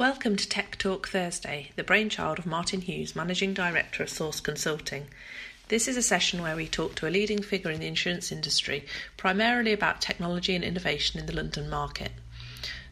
Welcome 0.00 0.36
to 0.36 0.48
Tech 0.48 0.78
Talk 0.78 1.08
Thursday, 1.08 1.72
the 1.76 1.84
brainchild 1.84 2.38
of 2.38 2.46
Martin 2.46 2.80
Hughes, 2.80 3.14
Managing 3.14 3.52
Director 3.52 4.02
of 4.02 4.08
Source 4.08 4.40
Consulting. 4.40 5.08
This 5.68 5.86
is 5.86 5.98
a 5.98 6.02
session 6.02 6.40
where 6.40 6.56
we 6.56 6.68
talk 6.68 6.94
to 6.94 7.06
a 7.06 7.10
leading 7.12 7.42
figure 7.42 7.70
in 7.70 7.80
the 7.80 7.86
insurance 7.86 8.32
industry, 8.32 8.86
primarily 9.18 9.74
about 9.74 10.00
technology 10.00 10.54
and 10.54 10.64
innovation 10.64 11.20
in 11.20 11.26
the 11.26 11.34
London 11.34 11.68
market. 11.68 12.12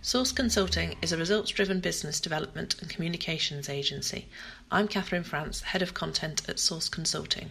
Source 0.02 0.32
Consulting 0.32 0.98
is 1.00 1.10
a 1.10 1.16
results 1.16 1.50
driven 1.50 1.80
business 1.80 2.20
development 2.20 2.76
and 2.78 2.90
communications 2.90 3.70
agency. 3.70 4.28
I'm 4.70 4.86
Catherine 4.86 5.24
France, 5.24 5.62
Head 5.62 5.80
of 5.80 5.94
Content 5.94 6.46
at 6.46 6.58
Source 6.58 6.90
Consulting. 6.90 7.48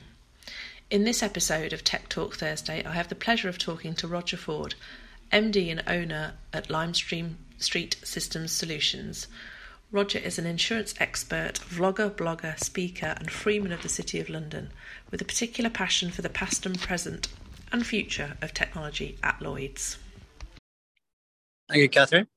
In 0.92 1.04
this 1.04 1.24
episode 1.24 1.74
of 1.74 1.84
Tech 1.84 2.10
Talk 2.10 2.36
Thursday, 2.36 2.86
I 2.86 2.92
have 2.92 3.10
the 3.10 3.16
pleasure 3.16 3.50
of 3.50 3.58
talking 3.58 3.96
to 3.96 4.08
Roger 4.08 4.38
Foord, 4.38 4.76
MD 5.34 5.72
and 5.72 5.82
owner 5.88 6.36
at 6.54 6.68
Limestream 6.68 7.38
Street 7.58 7.98
Systems 8.04 8.52
Solutions. 8.52 9.28
Roger 9.92 10.20
is 10.20 10.38
an 10.38 10.46
insurance 10.46 10.94
expert, 11.00 11.60
vlogger, 11.70 12.10
blogger, 12.10 12.62
speaker, 12.62 13.16
and 13.18 13.32
freeman 13.32 13.72
of 13.72 13.82
the 13.82 13.90
City 13.90 14.20
of 14.20 14.30
London, 14.30 14.72
with 15.12 15.22
a 15.22 15.26
particular 15.26 15.70
passion 15.70 16.12
for 16.12 16.22
the 16.22 16.30
past 16.30 16.66
and 16.66 16.80
present 16.80 17.30
and 17.72 17.86
future 17.86 18.38
of 18.42 18.54
technology 18.54 19.18
at 19.24 19.42
Lloyd's. 19.42 19.98
Thank 21.70 21.82
you, 21.82 21.90
Catherine. 21.90 22.28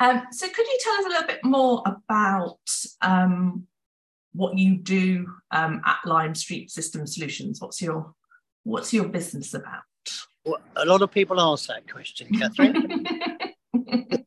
Um, 0.00 0.22
so, 0.30 0.46
could 0.48 0.66
you 0.66 0.78
tell 0.82 0.94
us 0.94 1.04
a 1.04 1.08
little 1.08 1.26
bit 1.26 1.44
more 1.44 1.82
about 1.86 2.58
um, 3.00 3.66
what 4.32 4.58
you 4.58 4.76
do 4.76 5.26
um, 5.50 5.80
at 5.84 5.98
Lime 6.04 6.34
Street 6.34 6.70
System 6.70 7.06
Solutions? 7.06 7.60
What's 7.60 7.80
your 7.80 8.14
What's 8.64 8.94
your 8.94 9.08
business 9.08 9.52
about? 9.52 9.82
Well, 10.44 10.60
a 10.76 10.86
lot 10.86 11.02
of 11.02 11.10
people 11.10 11.40
ask 11.40 11.68
that 11.68 11.90
question, 11.90 12.28
Catherine. 12.38 13.06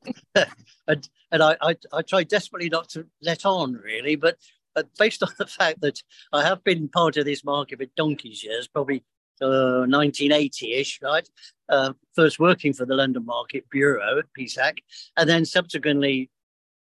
and 0.88 1.08
and 1.32 1.44
I, 1.44 1.58
I, 1.62 1.76
I 1.94 2.02
try 2.02 2.23
desperately 2.23 2.70
not 2.70 2.90
to 2.90 3.05
let 3.22 3.45
on, 3.45 3.73
really, 3.73 4.16
but 4.16 4.38
but 4.73 4.88
based 4.98 5.23
on 5.28 5.30
the 5.38 5.48
fact 5.48 5.81
that 5.81 6.02
I 6.31 6.44
have 6.44 6.64
been 6.64 6.88
part 6.88 7.17
of 7.17 7.25
this 7.25 7.44
market 7.44 7.80
for 7.80 7.86
donkey's 7.95 8.44
years, 8.44 8.67
probably 8.67 9.03
uh, 9.42 9.86
1980-ish, 9.86 11.00
right? 11.02 11.28
Uh, 11.70 11.94
first 12.16 12.39
working 12.39 12.73
for 12.73 12.86
the 12.86 12.95
London 12.95 13.25
Market 13.25 13.70
Bureau 13.70 14.20
at 14.20 14.25
PSAC, 14.38 14.78
and 15.16 15.30
then 15.30 15.45
subsequently 15.45 16.30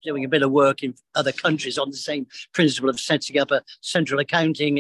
doing 0.02 0.24
a 0.24 0.28
bit 0.28 0.42
of 0.42 0.50
work 0.50 0.82
in 0.82 0.94
other 1.14 1.32
countries 1.32 1.78
on 1.78 1.91
the 1.91 1.97
same 1.97 2.26
principle 2.52 2.91
of 2.91 3.00
setting 3.00 3.38
up 3.38 3.50
a 3.50 3.62
central 3.80 4.20
accounting 4.20 4.78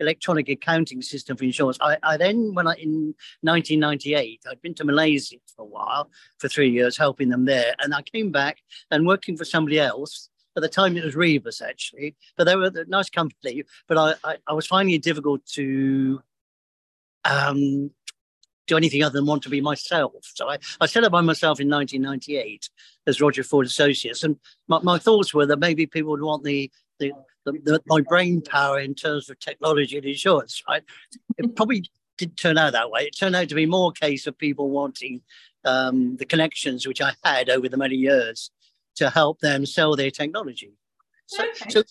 electronic 0.00 0.48
accounting 0.48 1.02
system 1.02 1.36
for 1.36 1.44
insurance. 1.44 1.78
I, 1.80 1.96
I 2.02 2.16
then, 2.16 2.54
when 2.54 2.66
I 2.66 2.74
in 2.74 3.14
1998, 3.42 4.42
I'd 4.50 4.62
been 4.62 4.74
to 4.74 4.84
Malaysia 4.84 5.36
for 5.54 5.62
a 5.62 5.66
while, 5.66 6.10
for 6.38 6.48
three 6.48 6.70
years, 6.70 6.96
helping 6.96 7.28
them 7.28 7.44
there, 7.44 7.74
and 7.80 7.94
I 7.94 8.02
came 8.02 8.30
back 8.30 8.58
and 8.90 9.06
working 9.06 9.36
for 9.36 9.44
somebody 9.44 9.78
else. 9.78 10.28
At 10.54 10.60
the 10.62 10.68
time, 10.68 10.96
it 10.98 11.04
was 11.04 11.16
Rebus 11.16 11.62
actually, 11.62 12.14
but 12.36 12.44
they 12.44 12.56
were 12.56 12.70
a 12.74 12.84
nice 12.86 13.08
company. 13.08 13.64
But 13.88 13.96
I, 13.96 14.14
I, 14.22 14.36
I 14.48 14.52
was 14.52 14.66
finding 14.66 14.94
it 14.94 15.02
difficult 15.02 15.46
to 15.54 16.20
um, 17.24 17.90
do 18.66 18.76
anything 18.76 19.02
other 19.02 19.18
than 19.18 19.26
want 19.26 19.42
to 19.42 19.48
be 19.48 19.60
myself. 19.60 20.12
So 20.22 20.48
I, 20.48 20.58
I 20.80 20.86
set 20.86 21.04
up 21.04 21.12
by 21.12 21.20
myself 21.20 21.60
in 21.60 21.68
1998 21.68 22.68
as 23.06 23.20
Roger 23.20 23.42
Foord 23.42 23.64
Associates. 23.64 24.22
And 24.22 24.36
my, 24.68 24.78
my 24.80 24.98
thoughts 24.98 25.34
were 25.34 25.46
that 25.46 25.58
maybe 25.58 25.86
people 25.86 26.10
would 26.12 26.22
want 26.22 26.44
the, 26.44 26.70
the, 26.98 27.12
the, 27.44 27.52
the, 27.52 27.82
my 27.86 28.00
brain 28.00 28.40
power 28.40 28.78
in 28.78 28.94
terms 28.94 29.28
of 29.28 29.38
technology 29.38 29.96
and 29.96 30.06
insurance, 30.06 30.62
right? 30.68 30.82
It 31.38 31.54
probably 31.56 31.84
didn't 32.18 32.36
turn 32.36 32.58
out 32.58 32.72
that 32.72 32.90
way. 32.90 33.02
It 33.02 33.16
turned 33.16 33.36
out 33.36 33.48
to 33.48 33.54
be 33.54 33.66
more 33.66 33.90
a 33.90 34.00
case 34.00 34.26
of 34.26 34.38
people 34.38 34.70
wanting 34.70 35.22
um, 35.64 36.16
the 36.16 36.24
connections 36.24 36.86
which 36.86 37.00
I 37.00 37.12
had 37.24 37.48
over 37.48 37.68
the 37.68 37.76
many 37.76 37.96
years 37.96 38.50
to 38.96 39.10
help 39.10 39.40
them 39.40 39.66
sell 39.66 39.96
their 39.96 40.10
technology. 40.10 40.72
So, 41.26 41.44
okay. 41.44 41.70
so, 41.70 41.82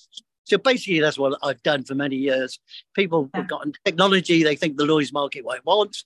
so 0.44 0.58
basically, 0.58 1.00
that's 1.00 1.18
what 1.18 1.38
I've 1.42 1.64
done 1.64 1.84
for 1.84 1.96
many 1.96 2.16
years. 2.16 2.60
People 2.94 3.30
have 3.34 3.48
gotten 3.48 3.74
technology 3.86 4.44
they 4.44 4.56
think 4.56 4.78
the 4.78 4.86
Lloyd's 4.86 5.14
market 5.14 5.46
won't 5.46 5.66
want. 5.66 5.98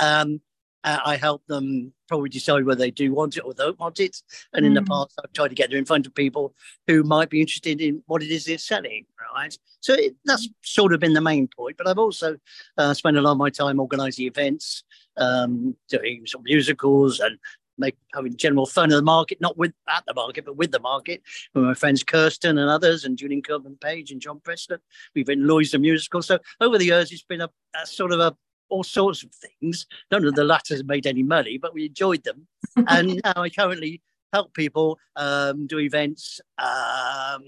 Um, 0.00 0.40
uh, 0.84 0.98
I 1.04 1.16
help 1.16 1.46
them 1.46 1.92
probably 2.08 2.28
decide 2.28 2.64
whether 2.64 2.78
they 2.78 2.90
do 2.90 3.12
want 3.12 3.36
it 3.36 3.44
or 3.44 3.54
don't 3.54 3.78
want 3.78 4.00
it. 4.00 4.16
And 4.52 4.64
mm. 4.64 4.68
in 4.68 4.74
the 4.74 4.80
hmm. 4.80 4.86
past, 4.86 5.18
I've 5.22 5.32
tried 5.32 5.48
to 5.48 5.54
get 5.54 5.70
them 5.70 5.78
in 5.78 5.84
front 5.84 6.06
of 6.06 6.14
people 6.14 6.54
who 6.86 7.02
might 7.02 7.30
be 7.30 7.40
interested 7.40 7.80
in 7.80 8.02
what 8.06 8.22
it 8.22 8.30
is 8.30 8.44
they're 8.44 8.58
selling, 8.58 9.06
right? 9.34 9.56
So 9.80 9.94
it, 9.94 10.14
that's 10.24 10.48
sort 10.62 10.92
of 10.92 11.00
been 11.00 11.14
the 11.14 11.20
main 11.20 11.48
point. 11.48 11.76
But 11.76 11.88
I've 11.88 11.98
also 11.98 12.36
uh, 12.76 12.94
spent 12.94 13.16
a 13.16 13.22
lot 13.22 13.32
of 13.32 13.38
my 13.38 13.50
time 13.50 13.80
organising 13.80 14.26
events, 14.26 14.84
um, 15.16 15.76
doing 15.88 16.24
some 16.26 16.42
musicals 16.44 17.20
and 17.20 17.38
make 17.78 17.96
having 18.14 18.36
general 18.36 18.66
fun 18.66 18.90
of 18.92 18.96
the 18.96 19.02
market, 19.02 19.40
not 19.40 19.56
with 19.56 19.72
at 19.88 20.04
the 20.06 20.14
market, 20.14 20.44
but 20.44 20.56
with 20.56 20.72
the 20.72 20.80
market, 20.80 21.22
with 21.54 21.64
my 21.64 21.74
friends 21.74 22.02
Kirsten 22.02 22.58
and 22.58 22.68
others, 22.68 23.04
and 23.04 23.16
Julian 23.16 23.42
Kirkman 23.42 23.76
Page 23.76 24.10
and 24.10 24.20
John 24.20 24.40
Preston. 24.40 24.78
We've 25.14 25.26
been 25.26 25.46
Lloyd's 25.46 25.70
the 25.70 25.78
musical. 25.78 26.22
So 26.22 26.38
over 26.60 26.78
the 26.78 26.86
years, 26.86 27.12
it's 27.12 27.24
been 27.24 27.40
a, 27.40 27.50
a 27.80 27.86
sort 27.86 28.12
of 28.12 28.20
a 28.20 28.36
all 28.72 28.82
sorts 28.82 29.22
of 29.22 29.30
things. 29.32 29.86
None 30.10 30.24
of 30.24 30.34
the 30.34 30.44
latter 30.44 30.76
made 30.84 31.06
any 31.06 31.22
money, 31.22 31.58
but 31.58 31.74
we 31.74 31.86
enjoyed 31.86 32.24
them. 32.24 32.46
and 32.88 33.20
now 33.24 33.34
I 33.36 33.50
currently 33.50 34.00
help 34.32 34.54
people 34.54 34.98
um, 35.16 35.66
do 35.66 35.78
events 35.78 36.40
um, 36.58 37.42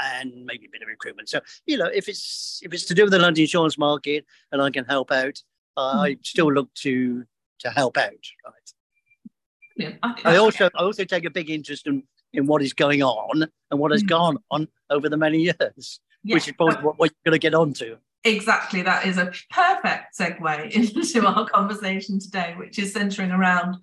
and 0.00 0.44
maybe 0.44 0.66
a 0.66 0.70
bit 0.70 0.82
of 0.82 0.88
recruitment. 0.88 1.28
So 1.28 1.40
you 1.66 1.76
know, 1.76 1.90
if 1.92 2.08
it's 2.08 2.60
if 2.62 2.72
it's 2.72 2.84
to 2.86 2.94
do 2.94 3.02
with 3.02 3.12
the 3.12 3.18
London 3.18 3.42
insurance 3.42 3.76
market 3.76 4.24
and 4.52 4.62
I 4.62 4.70
can 4.70 4.84
help 4.84 5.10
out, 5.10 5.42
uh, 5.76 6.00
I 6.04 6.16
still 6.22 6.52
look 6.52 6.72
to 6.74 7.24
to 7.60 7.70
help 7.70 7.96
out. 7.96 8.24
Right. 8.44 8.72
Yeah, 9.76 10.10
I 10.24 10.36
also 10.36 10.70
I 10.74 10.82
also 10.82 11.04
take 11.04 11.24
a 11.24 11.30
big 11.30 11.50
interest 11.50 11.86
in 11.86 12.04
in 12.32 12.46
what 12.46 12.62
is 12.62 12.72
going 12.72 13.02
on 13.02 13.46
and 13.70 13.80
what 13.80 13.90
has 13.90 14.02
mm. 14.02 14.08
gone 14.08 14.38
on 14.50 14.68
over 14.90 15.08
the 15.08 15.16
many 15.16 15.38
years, 15.38 16.00
yeah. 16.22 16.34
which 16.34 16.46
is 16.46 16.54
probably 16.56 16.76
what 16.76 16.98
we're 16.98 17.10
going 17.24 17.32
to 17.32 17.38
get 17.38 17.54
onto. 17.54 17.96
Exactly, 18.26 18.82
that 18.82 19.06
is 19.06 19.18
a 19.18 19.32
perfect 19.50 20.18
segue 20.18 20.70
into 20.72 21.24
our 21.24 21.46
conversation 21.48 22.18
today, 22.18 22.54
which 22.58 22.76
is 22.76 22.92
centering 22.92 23.30
around 23.30 23.76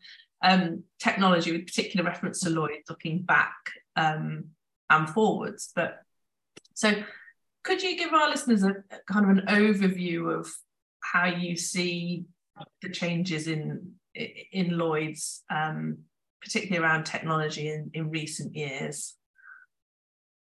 um, 0.43 0.83
technology 0.99 1.53
with 1.53 1.65
particular 1.65 2.05
reference 2.05 2.41
to 2.41 2.49
Lloyd, 2.49 2.81
looking 2.89 3.21
back 3.21 3.55
um, 3.95 4.45
and 4.89 5.09
forwards. 5.09 5.71
But 5.73 6.01
so, 6.73 6.91
could 7.63 7.81
you 7.81 7.97
give 7.97 8.11
our 8.11 8.29
listeners 8.29 8.63
a, 8.63 8.75
kind 9.09 9.31
of 9.31 9.37
an 9.37 9.45
overview 9.47 10.37
of 10.37 10.49
how 10.99 11.27
you 11.27 11.55
see 11.55 12.25
the 12.81 12.89
changes 12.89 13.47
in 13.47 13.93
in 14.13 14.77
Lloyd's, 14.77 15.43
um, 15.49 15.99
particularly 16.41 16.85
around 16.85 17.05
technology 17.05 17.69
in, 17.69 17.91
in 17.93 18.09
recent 18.09 18.57
years? 18.57 19.15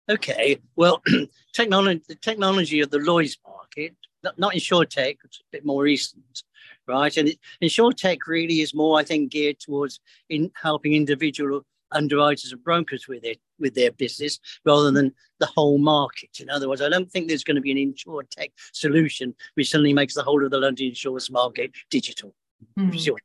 Okay, 0.09 0.57
well, 0.75 1.03
technology, 1.53 2.01
the 2.07 2.15
technology 2.15 2.79
of 2.79 2.89
the 2.89 2.97
Lloyd's 2.97 3.37
market, 3.47 3.95
not, 4.23 4.39
not 4.39 4.53
tech, 4.89 5.17
it's 5.23 5.39
a 5.39 5.43
bit 5.51 5.65
more 5.65 5.83
recent, 5.83 6.43
right? 6.87 7.15
And 7.15 7.29
it, 7.61 7.97
tech 7.97 8.27
really 8.27 8.61
is 8.61 8.73
more, 8.73 8.99
I 8.99 9.03
think, 9.03 9.31
geared 9.31 9.59
towards 9.59 9.99
in 10.29 10.51
helping 10.61 10.93
individual 10.93 11.61
underwriters 11.91 12.51
and 12.51 12.63
brokers 12.63 13.07
with 13.07 13.23
their 13.23 13.33
with 13.59 13.73
their 13.73 13.91
business 13.91 14.39
rather 14.63 14.91
than 14.91 15.13
the 15.39 15.45
whole 15.47 15.77
market. 15.77 16.39
In 16.39 16.49
other 16.49 16.69
words, 16.69 16.81
I 16.81 16.89
don't 16.89 17.09
think 17.11 17.27
there's 17.27 17.43
going 17.43 17.55
to 17.55 17.61
be 17.61 17.71
an 17.71 17.93
tech 18.31 18.51
solution 18.73 19.35
which 19.55 19.69
suddenly 19.69 19.93
makes 19.93 20.13
the 20.13 20.23
whole 20.23 20.43
of 20.43 20.51
the 20.51 20.59
London 20.59 20.87
insurance 20.87 21.31
market 21.31 21.71
digital. 21.89 22.33
Mm. 22.77 23.15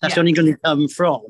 That's 0.00 0.16
yeah. 0.16 0.20
only 0.20 0.32
going 0.32 0.52
to 0.52 0.58
come 0.58 0.88
from 0.88 1.24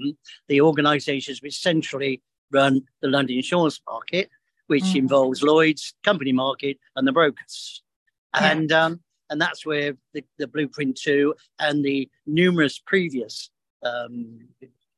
the 0.48 0.60
organisations 0.60 1.42
which 1.42 1.58
centrally 1.58 2.22
run 2.50 2.82
the 3.00 3.08
London 3.08 3.36
insurance 3.36 3.80
market 3.88 4.30
which 4.72 4.84
mm. 4.84 4.96
involves 4.96 5.42
Lloyd's, 5.42 5.92
company 6.02 6.32
market, 6.32 6.78
and 6.96 7.06
the 7.06 7.12
brokers. 7.12 7.82
Yeah. 8.34 8.52
And 8.52 8.72
um, 8.72 9.00
and 9.28 9.38
that's 9.38 9.66
where 9.66 9.92
the, 10.14 10.24
the 10.38 10.46
blueprint 10.46 10.96
two 10.96 11.34
and 11.58 11.84
the 11.84 12.08
numerous 12.26 12.78
previous 12.78 13.50
um, 13.84 14.48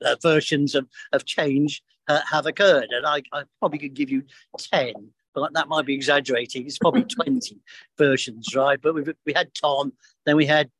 uh, 0.04 0.14
versions 0.22 0.76
of, 0.76 0.86
of 1.12 1.24
change 1.24 1.82
uh, 2.06 2.20
have 2.30 2.46
occurred. 2.46 2.90
And 2.92 3.04
I, 3.04 3.22
I 3.32 3.42
probably 3.58 3.80
could 3.80 3.94
give 3.94 4.10
you 4.10 4.22
10, 4.56 4.92
but 5.34 5.52
that 5.54 5.66
might 5.66 5.86
be 5.86 5.94
exaggerating. 5.94 6.66
It's 6.66 6.78
probably 6.78 7.02
20 7.24 7.60
versions, 7.98 8.54
right? 8.54 8.80
But 8.80 8.94
we 8.94 9.02
we 9.26 9.32
had 9.32 9.52
Tom, 9.54 9.92
then 10.24 10.36
we 10.36 10.46
had 10.46 10.70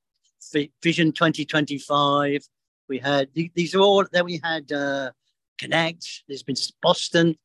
Vision 0.84 1.10
2025. 1.10 2.46
We 2.88 2.98
had 2.98 3.28
these 3.34 3.74
are 3.74 3.80
all, 3.80 4.04
then 4.12 4.24
we 4.24 4.40
had 4.44 4.70
uh, 4.70 5.10
Kinnect, 5.58 6.22
there's 6.28 6.44
been 6.44 6.56
Boston, 6.80 7.36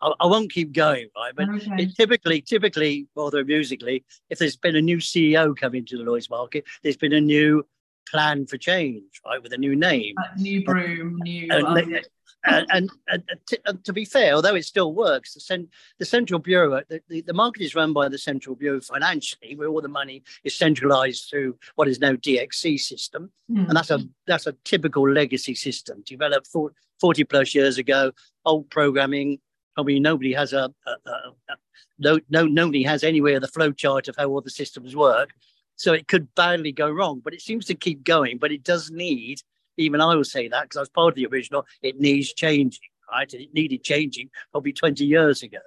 I, 0.00 0.12
I 0.20 0.26
won't 0.26 0.52
keep 0.52 0.72
going, 0.72 1.08
right? 1.16 1.32
But 1.34 1.48
okay. 1.48 1.84
it, 1.84 1.96
typically, 1.96 2.40
typically, 2.40 3.08
rather 3.16 3.40
amusingly, 3.40 4.04
if 4.30 4.38
there's 4.38 4.56
been 4.56 4.76
a 4.76 4.82
new 4.82 4.98
CEO 4.98 5.56
coming 5.56 5.84
to 5.86 5.96
the 5.96 6.04
Lloyd's 6.04 6.30
market, 6.30 6.64
there's 6.82 6.96
been 6.96 7.12
a 7.12 7.20
new 7.20 7.66
plan 8.08 8.46
for 8.46 8.58
change, 8.58 9.20
right, 9.24 9.42
with 9.42 9.52
a 9.52 9.58
new 9.58 9.74
name, 9.74 10.14
uh, 10.18 10.26
new 10.36 10.64
broom, 10.64 11.18
new. 11.22 11.48
And, 11.50 12.02
and, 12.46 12.60
and, 12.68 12.90
and, 13.08 13.40
to, 13.46 13.60
and, 13.64 13.84
to, 13.84 13.92
be 13.94 14.04
fair, 14.04 14.34
although 14.34 14.54
it 14.54 14.66
still 14.66 14.92
works, 14.92 15.32
the, 15.32 15.40
cent, 15.40 15.70
the 15.98 16.04
central 16.04 16.38
bureau, 16.38 16.82
the, 16.88 17.00
the, 17.08 17.22
the, 17.22 17.32
market 17.32 17.62
is 17.62 17.74
run 17.74 17.94
by 17.94 18.06
the 18.10 18.18
central 18.18 18.54
bureau 18.54 18.82
financially, 18.82 19.56
where 19.56 19.68
all 19.68 19.80
the 19.80 19.88
money 19.88 20.22
is 20.44 20.54
centralized 20.54 21.30
through 21.30 21.56
what 21.76 21.88
is 21.88 22.00
now 22.00 22.12
DXC 22.12 22.78
system, 22.78 23.30
mm. 23.50 23.66
and 23.66 23.74
that's 23.74 23.90
a 23.90 24.00
that's 24.26 24.46
a 24.46 24.52
typical 24.64 25.10
legacy 25.10 25.54
system 25.54 26.02
developed 26.04 26.46
for, 26.46 26.72
40 27.00 27.24
plus 27.24 27.54
years 27.54 27.78
ago, 27.78 28.12
old 28.44 28.70
programming, 28.70 29.38
probably 29.74 30.00
nobody 30.00 30.32
has 30.32 30.52
a, 30.52 30.72
a, 30.86 31.10
a, 31.10 31.56
no, 31.98 32.20
no, 32.28 32.46
nobody 32.46 32.82
has 32.82 33.04
anywhere 33.04 33.40
the 33.40 33.48
flow 33.48 33.72
chart 33.72 34.08
of 34.08 34.16
how 34.16 34.28
all 34.28 34.40
the 34.40 34.50
systems 34.50 34.96
work. 34.96 35.30
So 35.76 35.92
it 35.92 36.08
could 36.08 36.34
badly 36.34 36.72
go 36.72 36.88
wrong, 36.88 37.20
but 37.22 37.34
it 37.34 37.42
seems 37.42 37.66
to 37.66 37.74
keep 37.74 38.04
going. 38.04 38.38
But 38.38 38.52
it 38.52 38.62
does 38.62 38.90
need, 38.90 39.40
even 39.76 40.00
I 40.00 40.14
will 40.14 40.24
say 40.24 40.48
that 40.48 40.62
because 40.62 40.76
I 40.76 40.80
was 40.80 40.88
part 40.88 41.12
of 41.12 41.16
the 41.16 41.26
original, 41.26 41.66
it 41.82 42.00
needs 42.00 42.32
changing, 42.32 42.88
right? 43.10 43.32
And 43.32 43.42
it 43.42 43.52
needed 43.54 43.82
changing 43.82 44.30
probably 44.52 44.72
20 44.72 45.04
years 45.04 45.42
ago. 45.42 45.58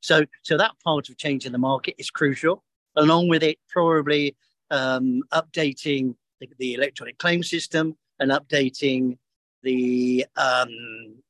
So, 0.00 0.24
so 0.42 0.56
that 0.56 0.72
part 0.82 1.08
of 1.10 1.18
changing 1.18 1.52
the 1.52 1.58
market 1.58 1.94
is 1.98 2.10
crucial. 2.10 2.64
Along 2.96 3.28
with 3.28 3.42
it, 3.42 3.58
probably 3.68 4.34
um, 4.70 5.22
updating 5.32 6.14
the, 6.40 6.48
the, 6.58 6.74
electronic 6.74 7.18
claim 7.18 7.42
system 7.42 7.96
and 8.18 8.30
updating 8.30 9.18
the 9.62 10.26
um, 10.36 11.22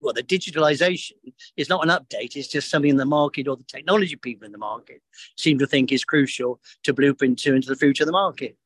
well, 0.00 0.14
the 0.14 0.22
digitalization 0.22 1.12
is 1.56 1.68
not 1.68 1.84
an 1.84 1.90
update, 1.90 2.36
it's 2.36 2.48
just 2.48 2.70
something 2.70 2.90
in 2.90 2.96
the 2.96 3.04
market 3.04 3.48
or 3.48 3.56
the 3.56 3.64
technology 3.64 4.16
people 4.16 4.46
in 4.46 4.52
the 4.52 4.58
market 4.58 5.02
seem 5.36 5.58
to 5.58 5.66
think 5.66 5.92
is 5.92 6.04
crucial 6.04 6.60
to 6.84 6.94
Blueprint 6.94 7.38
Two 7.38 7.54
into 7.54 7.68
the 7.68 7.76
future 7.76 8.04
of 8.04 8.06
the 8.06 8.12
market. 8.12 8.56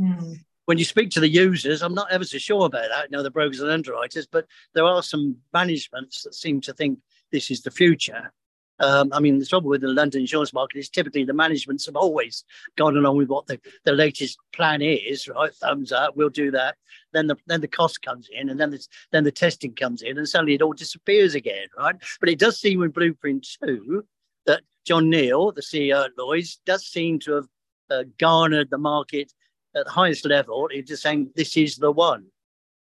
Mm. 0.00 0.36
When 0.66 0.78
you 0.78 0.84
speak 0.84 1.10
to 1.10 1.20
the 1.20 1.28
users, 1.28 1.82
I'm 1.82 1.94
not 1.94 2.10
ever 2.10 2.24
so 2.24 2.38
sure 2.38 2.66
about 2.66 2.88
that, 2.88 3.10
you 3.10 3.16
know, 3.16 3.22
the 3.22 3.30
brokers 3.30 3.60
and 3.60 3.70
underwriters, 3.70 4.26
but 4.26 4.46
there 4.74 4.84
are 4.84 5.02
some 5.02 5.36
managements 5.52 6.22
that 6.22 6.34
seem 6.34 6.60
to 6.62 6.72
think 6.72 6.98
this 7.30 7.50
is 7.50 7.62
the 7.62 7.70
future. 7.70 8.32
Um, 8.80 9.10
I 9.12 9.20
mean, 9.20 9.38
the 9.38 9.46
trouble 9.46 9.70
with 9.70 9.82
the 9.82 9.88
London 9.88 10.22
insurance 10.22 10.52
market 10.52 10.78
is 10.78 10.88
typically 10.88 11.24
the 11.24 11.32
managements 11.32 11.86
have 11.86 11.96
always 11.96 12.44
gone 12.76 12.96
along 12.96 13.16
with 13.16 13.28
what 13.28 13.46
the, 13.46 13.60
the 13.84 13.92
latest 13.92 14.38
plan 14.52 14.82
is, 14.82 15.28
right? 15.28 15.54
Thumbs 15.54 15.92
up, 15.92 16.16
we'll 16.16 16.28
do 16.28 16.50
that. 16.50 16.76
Then 17.12 17.28
the 17.28 17.36
then 17.46 17.60
the 17.60 17.68
cost 17.68 18.02
comes 18.02 18.28
in, 18.32 18.48
and 18.50 18.58
then 18.58 18.70
the, 18.70 18.84
then 19.12 19.22
the 19.22 19.30
testing 19.30 19.74
comes 19.74 20.02
in, 20.02 20.18
and 20.18 20.28
suddenly 20.28 20.54
it 20.54 20.62
all 20.62 20.72
disappears 20.72 21.34
again, 21.34 21.68
right? 21.78 21.94
But 22.18 22.28
it 22.28 22.38
does 22.38 22.58
seem 22.58 22.80
with 22.80 22.94
Blueprint 22.94 23.46
Two 23.62 24.04
that 24.46 24.62
John 24.84 25.08
Neal, 25.08 25.52
the 25.52 25.62
CEO 25.62 26.04
at 26.04 26.10
Lloyd's, 26.18 26.60
does 26.66 26.84
seem 26.84 27.20
to 27.20 27.34
have 27.34 27.46
uh, 27.90 28.04
garnered 28.18 28.70
the 28.70 28.78
market 28.78 29.32
at 29.76 29.84
the 29.86 29.90
highest 29.90 30.24
level. 30.24 30.68
He's 30.70 30.88
just 30.88 31.02
saying 31.02 31.30
this 31.36 31.56
is 31.56 31.76
the 31.76 31.92
one. 31.92 32.26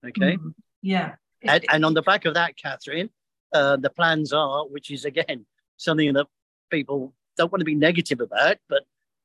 Okay. 0.06 0.36
Mm, 0.36 0.54
yeah. 0.82 1.14
And, 1.42 1.64
and 1.70 1.84
on 1.84 1.92
the 1.92 2.02
back 2.02 2.24
of 2.24 2.34
that, 2.34 2.56
Catherine, 2.56 3.10
uh, 3.52 3.76
the 3.76 3.90
plans 3.90 4.32
are, 4.32 4.66
which 4.66 4.90
is 4.90 5.04
again 5.04 5.44
something 5.76 6.12
that 6.14 6.26
people 6.70 7.14
don't 7.36 7.52
want 7.52 7.60
to 7.60 7.66
be 7.66 7.74
negative 7.74 8.20
about, 8.20 8.56
but 8.68 8.84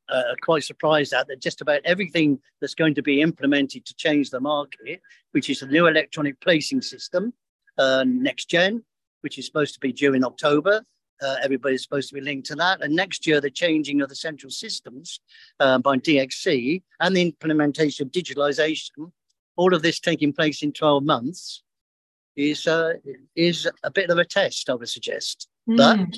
uh, 0.10 0.36
quite 0.42 0.64
surprised 0.64 1.14
at 1.14 1.28
that 1.28 1.42
just 1.42 1.62
about 1.62 1.82
everything 1.86 2.40
that's 2.60 2.76
going 2.76 2.96
to 2.96 3.02
be 3.02 3.22
implemented 3.22 3.86
to 3.86 3.96
change 3.96 4.30
the 4.30 4.40
market, 4.40 5.02
which 5.32 5.50
is 5.50 5.62
a 5.62 5.68
new 5.68 5.88
electronic 5.88 6.40
placing 6.42 6.82
system, 6.82 7.34
uh, 7.78 8.04
next 8.06 8.50
gen, 8.50 8.84
which 9.22 9.38
is 9.38 9.46
supposed 9.46 9.74
to 9.74 9.80
be 9.80 9.92
due 9.92 10.14
in 10.14 10.24
October. 10.24 10.84
Uh, 11.22 11.36
everybody's 11.44 11.84
supposed 11.84 12.08
to 12.08 12.16
be 12.16 12.22
linked 12.22 12.48
to 12.48 12.56
that. 12.56 12.82
And 12.82 12.96
next 12.96 13.28
year, 13.28 13.42
the 13.42 13.52
changing 13.52 14.02
of 14.02 14.10
the 14.10 14.16
central 14.16 14.50
systems 14.50 15.20
uh, 15.60 15.78
by 15.78 15.98
DXC 15.98 16.82
and 17.02 17.16
the 17.16 17.22
implementation 17.22 18.08
of 18.08 18.12
digitalization, 18.14 19.12
all 19.58 19.74
of 19.74 19.82
this 19.82 20.00
taking 20.00 20.32
place 20.32 20.64
in 20.64 20.72
12 20.72 21.04
months, 21.04 21.62
is, 22.38 22.68
uh, 22.68 22.94
is 23.36 23.68
a 23.84 23.92
bit 23.92 24.10
of 24.10 24.18
a 24.18 24.24
test, 24.24 24.70
I 24.70 24.76
would 24.76 24.88
suggest. 24.88 25.50
Mm. 25.70 25.78
But 25.78 26.18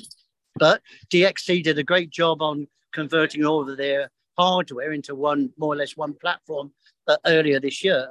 but 0.56 0.82
DXC 1.10 1.62
did 1.62 1.78
a 1.78 1.84
great 1.84 2.10
job 2.10 2.42
on 2.42 2.66
converting 2.92 3.44
all 3.44 3.68
of 3.68 3.76
their 3.76 4.10
hardware 4.38 4.92
into 4.92 5.14
one, 5.14 5.50
more 5.58 5.72
or 5.72 5.76
less 5.76 5.96
one 5.96 6.14
platform 6.14 6.72
uh, 7.06 7.16
earlier 7.26 7.60
this 7.60 7.82
year, 7.84 8.08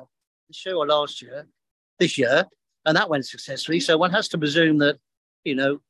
this 0.48 0.66
year 0.66 0.76
or 0.76 0.88
last 0.88 1.22
year, 1.22 1.48
this 2.00 2.18
year, 2.18 2.46
and 2.86 2.98
that 2.98 3.10
went 3.10 3.26
successfully. 3.26 3.80
So 3.80 3.98
one 3.98 4.12
has 4.12 4.28
to 4.30 4.38
presume 4.38 4.80
that, 4.80 4.98
you 5.44 5.56
know, 5.56 5.82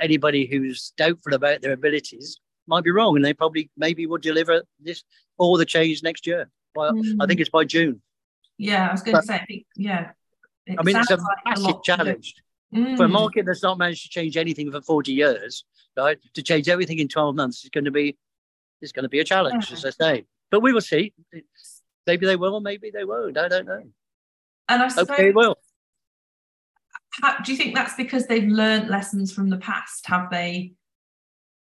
anybody 0.00 0.46
who's 0.46 0.92
doubtful 0.96 1.34
about 1.34 1.62
their 1.62 1.72
abilities 1.72 2.40
might 2.66 2.84
be 2.84 2.90
wrong, 2.90 3.16
and 3.16 3.24
they 3.24 3.34
probably 3.34 3.70
maybe 3.76 4.06
will 4.06 4.18
deliver 4.18 4.62
this 4.80 5.02
all 5.38 5.56
the 5.56 5.64
change 5.64 6.02
next 6.02 6.26
year. 6.26 6.50
Well, 6.74 6.92
mm. 6.92 7.16
I 7.20 7.26
think 7.26 7.40
it's 7.40 7.50
by 7.50 7.64
June. 7.64 8.02
Yeah, 8.58 8.88
I 8.88 8.92
was 8.92 9.02
going 9.02 9.16
to 9.16 9.22
say, 9.22 9.64
yeah. 9.76 10.10
It 10.66 10.76
I 10.78 10.82
mean, 10.82 10.96
it's 10.96 11.10
a 11.10 11.16
like 11.16 11.24
massive 11.44 11.76
a 11.76 11.80
challenge. 11.84 12.34
Mm. 12.74 12.96
For 12.96 13.04
a 13.04 13.08
market 13.08 13.46
that's 13.46 13.62
not 13.62 13.78
managed 13.78 14.02
to 14.04 14.08
change 14.08 14.36
anything 14.36 14.72
for 14.72 14.80
40 14.80 15.12
years, 15.12 15.64
right? 15.96 16.18
To 16.34 16.42
change 16.42 16.68
everything 16.68 16.98
in 16.98 17.08
12 17.08 17.34
months 17.34 17.64
is 17.64 17.70
going 17.70 17.84
to 17.84 17.90
be 17.90 18.16
is 18.82 18.92
going 18.92 19.04
to 19.04 19.08
be 19.08 19.20
a 19.20 19.24
challenge, 19.24 19.70
yeah. 19.70 19.76
as 19.76 19.84
I 19.84 19.90
say. 19.90 20.24
But 20.50 20.60
we 20.60 20.72
will 20.72 20.80
see. 20.80 21.12
Maybe 22.06 22.26
they 22.26 22.36
will, 22.36 22.54
or 22.54 22.60
maybe 22.60 22.90
they 22.90 23.04
won't. 23.04 23.36
I 23.38 23.48
don't 23.48 23.66
know. 23.66 23.82
And 24.68 24.82
I 24.82 24.88
suppose, 24.88 25.10
okay, 25.10 25.30
will. 25.32 25.56
How, 27.22 27.38
do 27.38 27.52
you 27.52 27.58
think 27.58 27.74
that's 27.74 27.94
because 27.94 28.26
they've 28.26 28.48
learned 28.48 28.88
lessons 28.88 29.32
from 29.32 29.48
the 29.48 29.56
past? 29.56 30.06
Have 30.06 30.30
they 30.30 30.72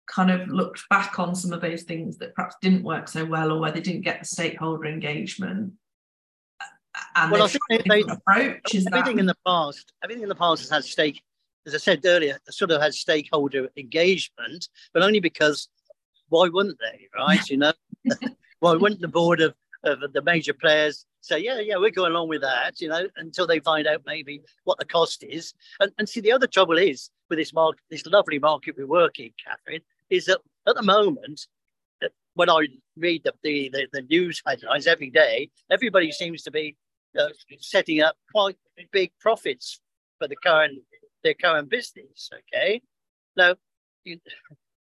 kind 0.07 0.31
of 0.31 0.47
looked 0.47 0.87
back 0.89 1.19
on 1.19 1.35
some 1.35 1.51
of 1.51 1.61
those 1.61 1.83
things 1.83 2.17
that 2.17 2.35
perhaps 2.35 2.55
didn't 2.61 2.83
work 2.83 3.07
so 3.07 3.25
well 3.25 3.51
or 3.51 3.59
where 3.59 3.71
they 3.71 3.81
didn't 3.81 4.01
get 4.01 4.19
the 4.19 4.25
stakeholder 4.25 4.85
engagement? 4.85 5.73
And 7.15 7.31
well, 7.31 7.43
I 7.43 7.47
think 7.47 7.87
they, 7.87 8.01
approach 8.01 8.75
everything 8.75 9.15
that... 9.15 9.19
in 9.19 9.25
the 9.25 9.37
past, 9.45 9.93
everything 10.03 10.23
in 10.23 10.29
the 10.29 10.35
past 10.35 10.61
has 10.61 10.69
had 10.69 10.83
stake 10.83 11.21
as 11.65 11.75
I 11.75 11.77
said 11.77 12.01
earlier, 12.05 12.39
sort 12.49 12.71
of 12.71 12.81
had 12.81 12.93
stakeholder 12.93 13.69
engagement, 13.77 14.69
but 14.93 15.03
only 15.03 15.19
because 15.19 15.67
why 16.29 16.47
wouldn't 16.47 16.79
they, 16.79 17.07
right? 17.17 17.47
You 17.49 17.57
know, 17.57 17.73
why 18.59 18.73
wouldn't 18.73 19.01
the 19.01 19.07
board 19.07 19.41
of, 19.41 19.55
of 19.83 20.13
the 20.13 20.21
major 20.21 20.53
players 20.53 21.05
say, 21.21 21.39
yeah, 21.39 21.59
yeah, 21.59 21.77
we're 21.77 21.89
going 21.89 22.11
along 22.11 22.29
with 22.29 22.41
that, 22.41 22.79
you 22.79 22.87
know, 22.87 23.07
until 23.17 23.45
they 23.45 23.59
find 23.59 23.87
out 23.87 24.03
maybe 24.05 24.41
what 24.63 24.79
the 24.79 24.85
cost 24.85 25.23
is. 25.23 25.53
And, 25.79 25.91
and 25.97 26.07
see, 26.07 26.21
the 26.21 26.31
other 26.31 26.47
trouble 26.47 26.77
is 26.77 27.09
with 27.29 27.39
this 27.39 27.53
market, 27.53 27.81
this 27.89 28.05
lovely 28.05 28.39
market 28.39 28.77
we 28.77 28.85
work 28.85 29.19
in, 29.19 29.31
Catherine, 29.45 29.81
is 30.09 30.25
that 30.25 30.39
at 30.67 30.75
the 30.75 30.83
moment, 30.83 31.47
when 32.35 32.49
I 32.49 32.67
read 32.95 33.23
the, 33.23 33.33
the, 33.43 33.69
the, 33.69 33.87
the 33.91 34.01
news 34.03 34.41
headlines 34.45 34.87
every 34.87 35.09
day, 35.09 35.49
everybody 35.69 36.11
seems 36.11 36.41
to 36.43 36.51
be 36.51 36.77
uh, 37.19 37.27
setting 37.59 38.01
up 38.01 38.15
quite 38.31 38.55
big 38.91 39.11
profits 39.19 39.81
for 40.19 40.27
the 40.27 40.35
current 40.37 40.79
their 41.23 41.33
current 41.33 41.69
business. 41.69 42.29
Okay. 42.33 42.81
Now, 43.35 43.55
you, 44.03 44.19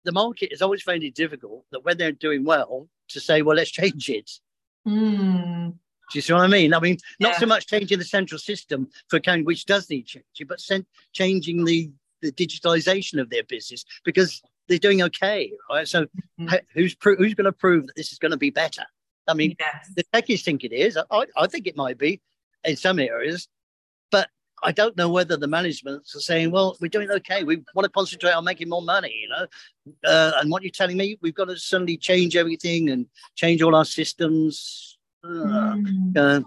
the 0.03 0.11
market 0.11 0.53
is 0.53 0.61
always 0.61 0.81
finding 0.81 1.09
it 1.09 1.15
difficult 1.15 1.65
that 1.71 1.83
when 1.83 1.97
they're 1.97 2.11
doing 2.11 2.43
well 2.43 2.87
to 3.09 3.19
say, 3.19 3.41
well, 3.41 3.57
let's 3.57 3.71
change 3.71 4.09
it. 4.09 4.31
Mm. 4.87 5.73
Do 6.11 6.17
you 6.17 6.21
see 6.21 6.33
what 6.33 6.43
I 6.43 6.47
mean? 6.47 6.73
I 6.73 6.79
mean, 6.79 6.97
not 7.19 7.33
yeah. 7.33 7.39
so 7.39 7.45
much 7.47 7.67
changing 7.67 7.97
the 7.97 8.05
central 8.05 8.37
system 8.37 8.87
for 9.09 9.17
accounting, 9.17 9.45
which 9.45 9.65
does 9.65 9.89
need 9.89 10.05
changing, 10.05 10.47
but 10.47 10.61
sen- 10.61 10.85
changing 11.13 11.65
the, 11.65 11.91
the 12.21 12.31
digitalization 12.31 13.19
of 13.19 13.29
their 13.29 13.43
business 13.43 13.83
because 14.03 14.41
they're 14.67 14.77
doing 14.77 15.01
okay, 15.01 15.51
right? 15.69 15.87
So, 15.87 16.05
mm-hmm. 16.39 16.55
who's 16.73 16.95
who's 17.01 17.33
going 17.33 17.45
to 17.45 17.51
prove 17.51 17.87
that 17.87 17.95
this 17.95 18.11
is 18.11 18.19
going 18.19 18.31
to 18.31 18.37
be 18.37 18.51
better? 18.51 18.83
I 19.27 19.33
mean, 19.33 19.55
yes. 19.59 19.91
the 19.95 20.03
techies 20.13 20.43
think 20.43 20.63
it 20.63 20.71
is. 20.71 20.97
I, 21.09 21.25
I 21.35 21.47
think 21.47 21.65
it 21.65 21.75
might 21.75 21.97
be 21.97 22.21
in 22.63 22.75
some 22.75 22.99
areas, 22.99 23.47
I 24.65 24.71
don't 24.71 24.97
know 24.97 25.09
whether 25.09 25.37
the 25.37 25.47
managements 25.47 26.15
are 26.15 26.19
saying, 26.19 26.49
well, 26.49 26.75
we're 26.81 26.87
doing 26.87 27.11
okay. 27.11 27.43
We 27.43 27.61
want 27.75 27.85
to 27.85 27.89
concentrate 27.89 28.31
on 28.31 28.43
making 28.43 28.67
more 28.67 28.81
money, 28.81 29.13
you 29.21 29.29
know. 29.29 29.45
Uh, 30.03 30.31
and 30.39 30.49
what 30.49 30.63
you're 30.63 30.71
telling 30.71 30.97
me, 30.97 31.19
we've 31.21 31.35
got 31.35 31.49
to 31.49 31.57
suddenly 31.57 31.97
change 31.97 32.35
everything 32.35 32.89
and 32.89 33.05
change 33.35 33.61
all 33.61 33.75
our 33.75 33.85
systems. 33.85 34.97
Uh, 35.23 35.27
mm. 35.27 36.17
uh, 36.17 36.41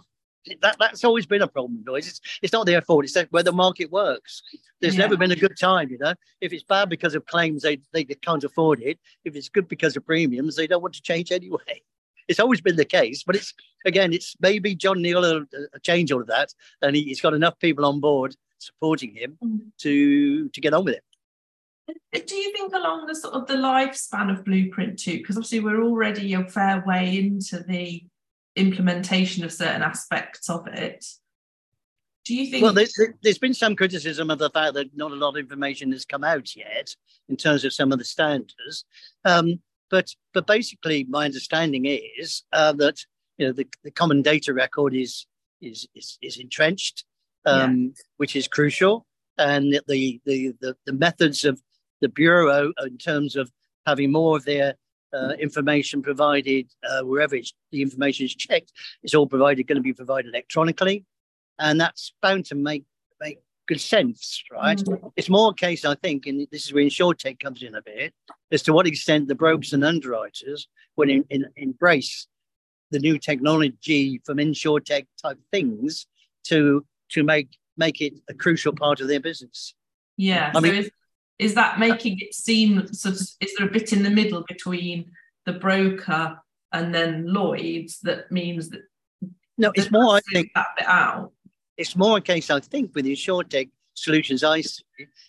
that, 0.63 0.77
that's 0.81 1.05
always 1.05 1.27
been 1.27 1.43
a 1.43 1.47
problem, 1.47 1.85
boys. 1.87 2.09
It's, 2.09 2.21
it's 2.43 2.53
not 2.53 2.67
their 2.67 2.83
fault. 2.83 3.05
It's 3.05 3.17
where 3.31 3.45
the 3.45 3.53
market 3.53 3.93
works. 3.93 4.43
There's 4.81 4.97
yeah. 4.97 5.03
never 5.03 5.17
been 5.17 5.31
a 5.31 5.37
good 5.37 5.57
time, 5.59 5.89
you 5.91 5.99
know. 5.99 6.15
If 6.41 6.53
it's 6.53 6.65
bad 6.65 6.89
because 6.89 7.15
of 7.15 7.25
claims, 7.27 7.63
they, 7.63 7.79
they 7.93 8.05
can't 8.05 8.43
afford 8.43 8.83
it. 8.83 8.99
If 9.25 9.37
it's 9.37 9.49
good 9.49 9.69
because 9.69 9.97
of 9.97 10.05
premiums, 10.05 10.57
they 10.57 10.67
don't 10.67 10.83
want 10.83 10.95
to 10.95 11.03
change 11.03 11.31
anyway. 11.31 11.83
It's 12.29 12.41
always 12.41 12.61
been 12.61 12.77
the 12.77 12.85
case, 12.85 13.23
but 13.25 13.37
it's 13.37 13.55
again, 13.85 14.13
it's 14.13 14.37
maybe 14.41 14.75
John 14.75 15.03
Neal 15.03 15.23
will 15.23 15.45
change 15.83 16.13
all 16.13 16.21
of 16.21 16.27
that, 16.29 16.53
and 16.83 16.95
he, 16.95 17.09
has 17.09 17.21
got 17.21 17.35
enough 17.35 17.59
people 17.59 17.85
on 17.85 18.01
board 18.01 18.37
supporting 18.59 19.15
him 19.15 19.39
mm. 19.43 19.61
to 19.79 20.49
to 20.49 20.61
get 20.61 20.75
on 20.75 20.85
with 20.85 20.95
it. 20.95 22.27
Do 22.27 22.35
you 22.35 22.53
think 22.53 22.75
along 22.75 23.07
the 23.07 23.15
sort 23.15 23.35
of 23.35 23.47
the 23.47 23.55
lifespan 23.55 24.31
of 24.31 24.45
Blueprint 24.45 24.99
Two? 24.99 25.19
because 25.19 25.37
obviously 25.37 25.61
we're 25.61 25.83
already 25.83 26.35
a 26.35 26.45
fair 26.45 26.85
way 26.87 27.17
into 27.17 27.61
the 27.61 28.05
implementation 28.59 29.45
of 29.45 29.53
certain 29.53 29.83
aspects 29.83 30.51
of 30.51 30.67
it? 30.67 31.05
Do 32.25 32.35
you 32.35 32.51
think? 32.51 32.63
Well, 32.63 32.75
there's, 32.75 32.95
there's 33.23 33.39
been 33.39 33.55
some 33.55 33.75
criticism 33.75 34.31
of 34.31 34.39
the 34.39 34.51
fact 34.51 34.75
that 34.75 34.95
not 34.95 35.13
a 35.13 35.15
lot 35.15 35.31
of 35.31 35.37
information 35.37 35.93
has 35.93 36.05
come 36.05 36.25
out 36.25 36.55
yet 36.55 36.95
in 37.29 37.37
terms 37.37 37.65
of 37.65 37.73
some 37.73 37.91
of 37.91 37.99
the 37.99 38.05
standards. 38.05 38.85
Um, 39.25 39.61
but 39.91 40.15
but 40.35 40.47
basically, 40.47 41.05
my 41.09 41.25
understanding 41.25 41.85
is 41.87 42.43
uh, 42.53 42.73
that 42.75 42.97
you 43.37 43.47
know 43.47 43.53
the, 43.53 43.67
the 43.85 43.91
common 43.91 44.23
data 44.23 44.53
record 44.53 44.95
is 44.95 45.27
is 45.61 45.87
is, 45.95 46.19
is 46.23 46.39
entrenched, 46.39 47.05
um, 47.47 47.83
yeah. 47.83 47.89
which 48.17 48.37
is 48.37 48.49
crucial, 48.49 49.07
and 49.39 49.81
the, 49.87 50.21
the 50.25 50.55
the 50.61 50.77
the 50.87 50.93
methods 50.93 51.45
of 51.45 51.61
the 52.01 52.09
bureau 52.09 52.73
in 52.85 52.99
terms 52.99 53.37
of 53.37 53.51
having 53.87 54.13
more 54.13 54.37
of 54.37 54.45
their 54.45 54.75
uh, 55.13 55.33
information 55.41 56.03
provided 56.03 56.71
uh, 56.89 57.01
wherever 57.03 57.37
the 57.73 57.83
information 57.83 58.27
is 58.27 58.35
checked 58.35 58.73
is 59.03 59.15
all 59.15 59.27
provided 59.27 59.67
going 59.67 59.77
to 59.77 59.83
be 59.83 59.93
provided 59.93 60.29
electronically, 60.29 61.05
and 61.59 61.81
that's 61.81 62.13
bound 62.23 62.45
to 62.47 62.55
make 62.55 62.85
make 63.21 63.39
good 63.69 63.81
sense, 63.81 64.43
right? 64.51 64.79
Mm. 64.79 65.13
It's 65.17 65.29
more 65.29 65.51
a 65.51 65.55
case, 65.55 65.85
I 65.85 65.95
think, 65.95 66.27
and 66.27 66.49
this 66.51 66.67
is 66.67 66.73
where 66.73 66.83
InsurTech 66.83 67.39
comes 67.39 67.63
in 67.63 67.75
a 67.75 67.83
bit, 67.83 68.15
as 68.51 68.63
to 68.63 68.73
what 68.73 68.87
extent 68.87 69.29
the 69.29 69.35
brokers 69.35 69.75
and 69.75 69.85
underwriters 69.85 70.67
will 70.97 71.11
in, 71.11 71.25
in, 71.31 71.47
embrace 71.57 72.27
the 72.91 72.99
new 72.99 73.19
technology 73.19 74.21
from 74.25 74.39
InsurTech 74.39 75.07
type 75.23 75.39
things 75.53 76.07
to 76.45 76.85
to 77.11 77.23
make 77.23 77.57
make 77.77 78.01
it 78.01 78.15
a 78.29 78.35
crucial 78.35 78.73
part 78.73 79.01
of 79.01 79.09
their 79.09 79.21
business. 79.21 79.75
Yeah. 80.17 80.51
I 80.51 80.55
so 80.55 80.61
mean, 80.61 80.75
is, 80.75 80.91
is 81.39 81.55
that 81.55 81.79
making 81.79 82.19
it 82.21 82.35
seem 82.35 82.93
sort 82.93 83.15
of, 83.15 83.21
is 83.41 83.55
there 83.57 83.69
a 83.69 83.71
bit 83.71 83.93
in 83.93 84.03
the 84.03 84.11
middle 84.11 84.45
between 84.49 85.13
the 85.47 85.53
broker 85.53 86.39
and 86.73 86.93
then 86.95 87.33
Lloyd's 87.33 88.01
that 88.01 88.33
means 88.33 88.71
that 88.71 88.81
no, 89.57 89.73
it's 89.75 89.91
more 89.91 90.17
I 90.17 90.21
think 90.33 90.51
that 90.55 90.69
bit 90.77 90.87
out. 90.87 91.33
It's 91.79 91.97
more 91.97 92.19
a 92.19 92.21
case 92.21 92.51
I 92.51 92.61
think 92.61 92.95
with 92.95 93.07
InsurTech 93.07 93.71
solutions 93.95 94.45
I 94.45 94.61
see, 94.61 94.83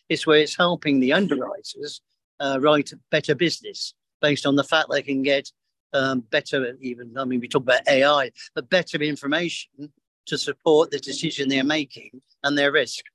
it's 0.09 0.27
where 0.27 0.39
it's 0.39 0.57
helping 0.57 0.99
the 0.99 1.13
underwriters 1.13 2.01
uh, 2.39 2.57
write 2.59 2.91
better 3.11 3.35
business 3.35 3.93
based 4.21 4.45
on 4.45 4.55
the 4.55 4.63
fact 4.63 4.89
they 4.91 5.01
can 5.01 5.23
get 5.23 5.49
um, 5.93 6.21
better 6.29 6.75
even 6.81 7.17
I 7.17 7.25
mean 7.25 7.39
we 7.39 7.47
talk 7.47 7.63
about 7.63 7.87
AI, 7.87 8.31
but 8.55 8.69
better 8.69 8.97
information 8.97 9.91
to 10.25 10.37
support 10.37 10.91
the 10.91 10.99
decision 10.99 11.49
they're 11.49 11.63
making 11.63 12.21
and 12.43 12.57
their 12.57 12.71
risk. 12.71 13.05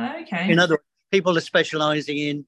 Okay. 0.00 0.50
In 0.50 0.58
other 0.58 0.74
words, 0.74 0.84
people 1.10 1.36
are 1.36 1.40
specializing 1.40 2.18
in 2.18 2.46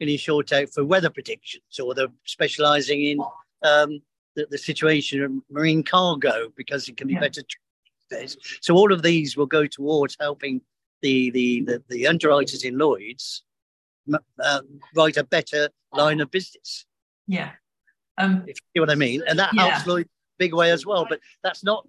in 0.00 0.08
InsurTech 0.08 0.72
for 0.72 0.84
weather 0.84 1.10
predictions 1.10 1.80
or 1.82 1.94
they're 1.94 2.08
specializing 2.24 3.02
in 3.02 3.18
um, 3.62 4.00
the, 4.34 4.46
the 4.50 4.58
situation 4.58 5.22
of 5.22 5.32
marine 5.50 5.82
cargo 5.82 6.48
because 6.56 6.88
it 6.88 6.96
can 6.96 7.08
be 7.08 7.14
yeah. 7.14 7.20
better. 7.20 7.42
So 8.60 8.74
all 8.74 8.92
of 8.92 9.02
these 9.02 9.36
will 9.36 9.46
go 9.46 9.66
towards 9.66 10.16
helping 10.20 10.60
the 11.02 11.30
the 11.30 11.62
the, 11.62 11.82
the 11.88 12.06
underwriters 12.06 12.64
in 12.64 12.78
Lloyd's 12.78 13.42
uh, 14.42 14.60
write 14.94 15.16
a 15.16 15.24
better 15.24 15.68
line 15.92 16.20
of 16.20 16.30
business. 16.30 16.86
Yeah. 17.26 17.50
Um, 18.18 18.44
if 18.46 18.56
you 18.56 18.66
see 18.76 18.80
what 18.80 18.90
I 18.90 18.94
mean, 18.94 19.22
and 19.26 19.38
that 19.38 19.52
yeah. 19.52 19.68
helps 19.68 19.86
Lloyd 19.86 20.08
big 20.38 20.54
way 20.54 20.70
as 20.70 20.86
well. 20.86 21.06
But 21.08 21.20
that's 21.42 21.64
not. 21.64 21.86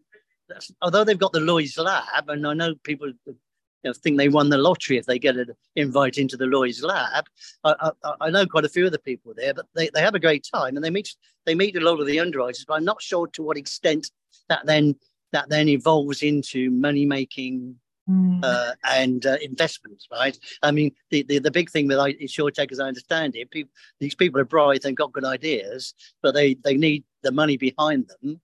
That's, 0.50 0.72
although 0.82 1.04
they've 1.04 1.18
got 1.18 1.34
the 1.34 1.40
Lloyd's 1.40 1.78
lab, 1.78 2.30
and 2.30 2.46
I 2.48 2.54
know 2.54 2.76
people 2.84 3.08
you 3.08 3.36
know, 3.84 3.94
think 3.94 4.18
they 4.18 4.30
won 4.30 4.50
the 4.50 4.58
lottery 4.58 4.98
if 4.98 5.06
they 5.06 5.20
get 5.20 5.38
an 5.38 5.54
invite 5.76 6.18
into 6.18 6.38
the 6.38 6.46
Lloyd's 6.46 6.82
lab. 6.82 7.26
I, 7.64 7.92
I, 8.04 8.14
I, 8.22 8.30
know 8.30 8.46
quite 8.46 8.66
a 8.66 8.70
few 8.70 8.86
of 8.86 8.92
the 8.92 9.00
people 9.00 9.34
there, 9.36 9.54
but 9.54 9.66
they, 9.76 9.90
they 9.94 10.02
have 10.02 10.16
a 10.16 10.20
great 10.20 10.48
time 10.52 10.76
and 10.76 10.84
they 10.84 10.90
meet 10.90 11.16
they 11.46 11.54
meet 11.54 11.76
a 11.76 11.82
lot 11.82 12.00
of 12.00 12.08
the 12.08 12.20
underwriters. 12.20 12.66
But 12.68 12.76
I'm 12.76 12.86
not 12.86 13.02
sure 13.02 13.28
to 13.28 13.44
what 13.44 13.58
extent 13.58 14.10
that 14.50 14.66
then 14.66 14.96
that 15.32 15.50
then 15.50 15.68
evolves 15.68 16.24
into 16.24 16.72
money 16.72 17.06
making 17.06 17.76
mm. 18.10 18.44
uh, 18.44 18.74
and 18.84 19.26
uh, 19.26 19.38
investments, 19.42 20.08
right? 20.12 20.38
I 20.64 20.72
mean, 20.72 20.92
the, 21.10 21.24
the, 21.24 21.40
the 21.40 21.52
big 21.52 21.70
thing 21.70 21.88
with 21.88 21.98
InsurTech, 21.98 22.72
as 22.72 22.80
I 22.80 22.88
understand 22.88 23.36
it, 23.36 23.52
people, 23.52 23.72
these 24.00 24.16
people 24.16 24.40
are 24.40 24.46
bright 24.46 24.82
they've 24.82 24.96
got 24.96 25.12
good 25.12 25.26
ideas, 25.26 25.94
but 26.22 26.34
they, 26.34 26.56
they 26.56 26.76
need 26.76 27.04
the 27.24 27.32
money 27.32 27.58
behind 27.58 28.10
them 28.22 28.42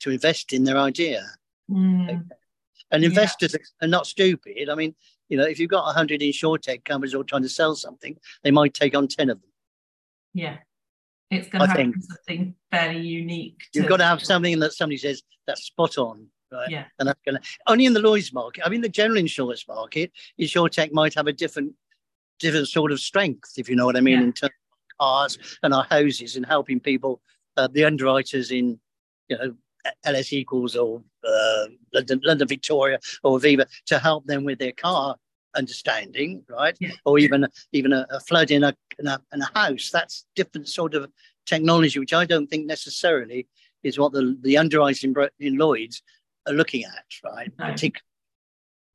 to 0.00 0.10
invest 0.10 0.52
in 0.52 0.64
their 0.64 0.78
idea. 0.78 1.24
Mm. 1.70 2.28
And 2.90 3.04
investors 3.04 3.54
yeah. 3.54 3.86
are 3.86 3.88
not 3.88 4.06
stupid. 4.06 4.68
I 4.68 4.74
mean, 4.74 4.94
you 5.28 5.38
know, 5.38 5.44
if 5.44 5.58
you've 5.58 5.70
got 5.70 5.86
100 5.86 6.20
InsurTech 6.20 6.84
companies 6.84 7.14
all 7.14 7.24
trying 7.24 7.42
to 7.42 7.48
sell 7.48 7.74
something, 7.74 8.16
they 8.42 8.50
might 8.50 8.74
take 8.74 8.94
on 8.94 9.08
10 9.08 9.30
of 9.30 9.40
them. 9.40 9.50
Yeah. 10.34 10.58
It's 11.32 11.48
going 11.48 11.62
to 11.62 11.66
have 11.66 11.76
think. 11.76 11.96
something 12.00 12.54
fairly 12.70 13.00
unique. 13.00 13.58
To, 13.72 13.80
you've 13.80 13.88
got 13.88 13.96
to 13.98 14.04
have 14.04 14.22
something 14.22 14.58
that 14.60 14.72
somebody 14.72 14.98
says 14.98 15.22
that's 15.46 15.64
spot 15.64 15.98
on 15.98 16.28
right? 16.52 16.70
Yeah. 16.70 16.84
And 16.98 17.08
that's 17.08 17.20
going 17.24 17.40
to 17.40 17.48
only 17.66 17.86
in 17.86 17.94
the 17.94 18.00
Lloyd's 18.00 18.32
market. 18.32 18.64
I 18.64 18.68
mean, 18.68 18.82
the 18.82 18.88
general 18.88 19.18
insurance 19.18 19.66
market, 19.66 20.12
InsurTech 20.40 20.92
might 20.92 21.14
have 21.14 21.26
a 21.26 21.32
different, 21.32 21.72
different 22.38 22.68
sort 22.68 22.92
of 22.92 23.00
strength, 23.00 23.52
if 23.56 23.68
you 23.68 23.76
know 23.76 23.86
what 23.86 23.96
I 23.96 24.00
mean, 24.00 24.18
yeah. 24.18 24.24
in 24.24 24.32
terms 24.32 24.52
of 24.52 24.98
cars 25.00 25.38
and 25.62 25.72
our 25.74 25.84
houses 25.84 26.36
and 26.36 26.46
helping 26.46 26.78
people, 26.78 27.20
uh, 27.56 27.68
the 27.72 27.84
underwriters 27.84 28.50
in, 28.50 28.78
you 29.28 29.38
know, 29.38 29.54
LS 30.04 30.32
equals 30.32 30.76
or 30.76 31.02
uh, 31.26 31.64
London, 31.92 32.20
London 32.22 32.46
Victoria 32.46 33.00
or 33.24 33.38
Aviva 33.38 33.66
to 33.86 33.98
help 33.98 34.26
them 34.26 34.44
with 34.44 34.58
their 34.58 34.72
car 34.72 35.16
understanding, 35.54 36.44
right? 36.48 36.76
Yeah. 36.80 36.90
Or 37.04 37.18
even 37.18 37.46
even 37.72 37.92
a, 37.92 38.06
a 38.10 38.20
flood 38.20 38.50
in 38.50 38.64
a, 38.64 38.74
in 38.98 39.06
a, 39.06 39.20
in 39.32 39.42
a 39.42 39.50
house. 39.54 39.90
That's 39.92 40.24
different 40.34 40.68
sort 40.68 40.94
of 40.94 41.10
technology, 41.46 41.98
which 41.98 42.12
I 42.12 42.24
don't 42.24 42.48
think 42.48 42.66
necessarily 42.66 43.46
is 43.82 43.98
what 43.98 44.12
the 44.12 44.36
the 44.42 44.58
underwriting 44.58 45.14
in 45.40 45.56
Lloyd's 45.56 46.02
are 46.46 46.54
looking 46.54 46.84
at, 46.84 47.04
right? 47.24 47.52
No. 47.58 47.74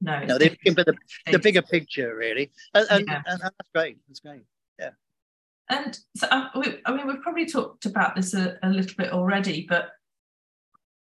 no, 0.02 0.26
no 0.26 0.38
they're 0.38 0.50
looking 0.50 0.76
for 0.76 0.84
the, 0.84 0.96
the 1.32 1.40
bigger 1.40 1.62
picture, 1.62 2.16
really. 2.16 2.52
And, 2.74 2.88
and, 2.90 3.06
yeah. 3.08 3.22
and, 3.26 3.42
that's 3.42 3.70
great. 3.74 3.98
That's 4.08 4.20
great. 4.20 4.44
Yeah. 4.80 4.90
And 5.70 5.98
so, 6.16 6.28
um, 6.30 6.50
we, 6.56 6.80
I 6.86 6.94
mean, 6.94 7.08
we've 7.08 7.22
probably 7.22 7.46
talked 7.46 7.86
about 7.86 8.16
this 8.16 8.34
a, 8.34 8.58
a 8.64 8.70
little 8.70 8.96
bit 8.98 9.12
already, 9.12 9.66
but 9.68 9.90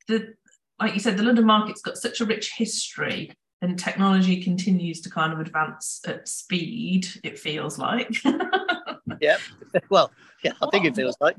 the, 0.08 0.34
like 0.80 0.94
you 0.94 1.00
said, 1.00 1.18
the 1.18 1.24
London 1.24 1.46
market's 1.46 1.82
got 1.82 1.98
such 1.98 2.20
a 2.20 2.26
rich 2.26 2.54
history 2.58 3.32
and 3.64 3.80
technology 3.80 4.44
continues 4.44 5.00
to 5.02 5.10
kind 5.10 5.32
of 5.32 5.40
advance 5.40 6.02
at 6.06 6.28
speed, 6.28 7.08
it 7.24 7.40
feels 7.40 7.80
like. 7.80 8.14
yeah. 9.22 9.38
Well, 9.90 10.12
yeah, 10.44 10.52
I 10.62 10.68
think 10.70 10.84
it 10.86 10.96
feels 10.96 11.16
like. 11.22 11.38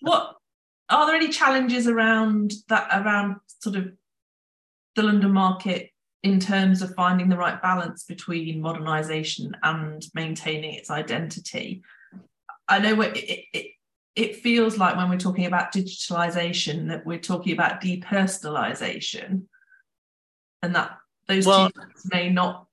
What 0.00 0.36
are 0.88 1.06
there 1.06 1.14
any 1.14 1.28
challenges 1.28 1.86
around 1.86 2.54
that 2.68 2.88
around 2.90 3.36
sort 3.60 3.76
of 3.76 3.92
the 4.96 5.02
London 5.02 5.32
market 5.32 5.90
in 6.22 6.40
terms 6.40 6.80
of 6.80 6.94
finding 6.94 7.28
the 7.28 7.36
right 7.36 7.60
balance 7.60 8.04
between 8.04 8.62
modernisation 8.62 9.52
and 9.62 10.04
maintaining 10.14 10.74
its 10.74 10.90
identity. 10.90 11.82
I 12.68 12.78
know 12.78 13.00
it, 13.02 13.16
it, 13.16 13.44
it, 13.52 13.66
it 14.16 14.36
feels 14.36 14.78
like 14.78 14.96
when 14.96 15.10
we're 15.10 15.18
talking 15.18 15.46
about 15.46 15.72
digitalisation 15.72 16.88
that 16.88 17.04
we're 17.04 17.18
talking 17.18 17.52
about 17.52 17.82
depersonalisation, 17.82 19.42
and 20.62 20.74
that 20.74 20.98
those 21.30 21.46
well, 21.46 21.70
two 21.70 21.80
may 22.12 22.28
not 22.28 22.66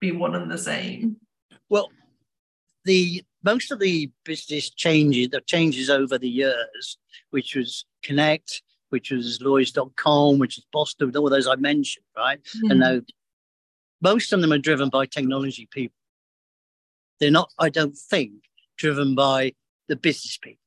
be 0.00 0.12
one 0.12 0.34
and 0.34 0.50
the 0.50 0.58
same. 0.58 1.16
Well, 1.68 1.90
the 2.84 3.22
most 3.42 3.70
of 3.70 3.78
the 3.78 4.10
business 4.24 4.70
changes, 4.70 5.28
the 5.30 5.40
changes 5.40 5.90
over 5.90 6.18
the 6.18 6.28
years, 6.28 6.98
which 7.30 7.54
was 7.54 7.84
Kinnect, 8.02 8.62
which 8.90 9.10
was 9.10 9.40
Lloyds.com, 9.40 10.38
which 10.38 10.58
is 10.58 10.66
Boston, 10.72 11.14
all 11.16 11.30
those 11.30 11.46
I 11.46 11.56
mentioned, 11.56 12.04
right? 12.16 12.40
Mm. 12.64 12.70
And 12.70 12.80
now 12.80 13.00
most 14.02 14.32
of 14.32 14.40
them 14.40 14.52
are 14.52 14.58
driven 14.58 14.88
by 14.88 15.06
technology 15.06 15.68
people. 15.70 15.96
They're 17.20 17.30
not, 17.30 17.50
I 17.58 17.68
don't 17.68 17.96
think, 17.96 18.32
driven 18.76 19.14
by 19.14 19.54
the 19.88 19.96
business 19.96 20.36
people. 20.36 20.58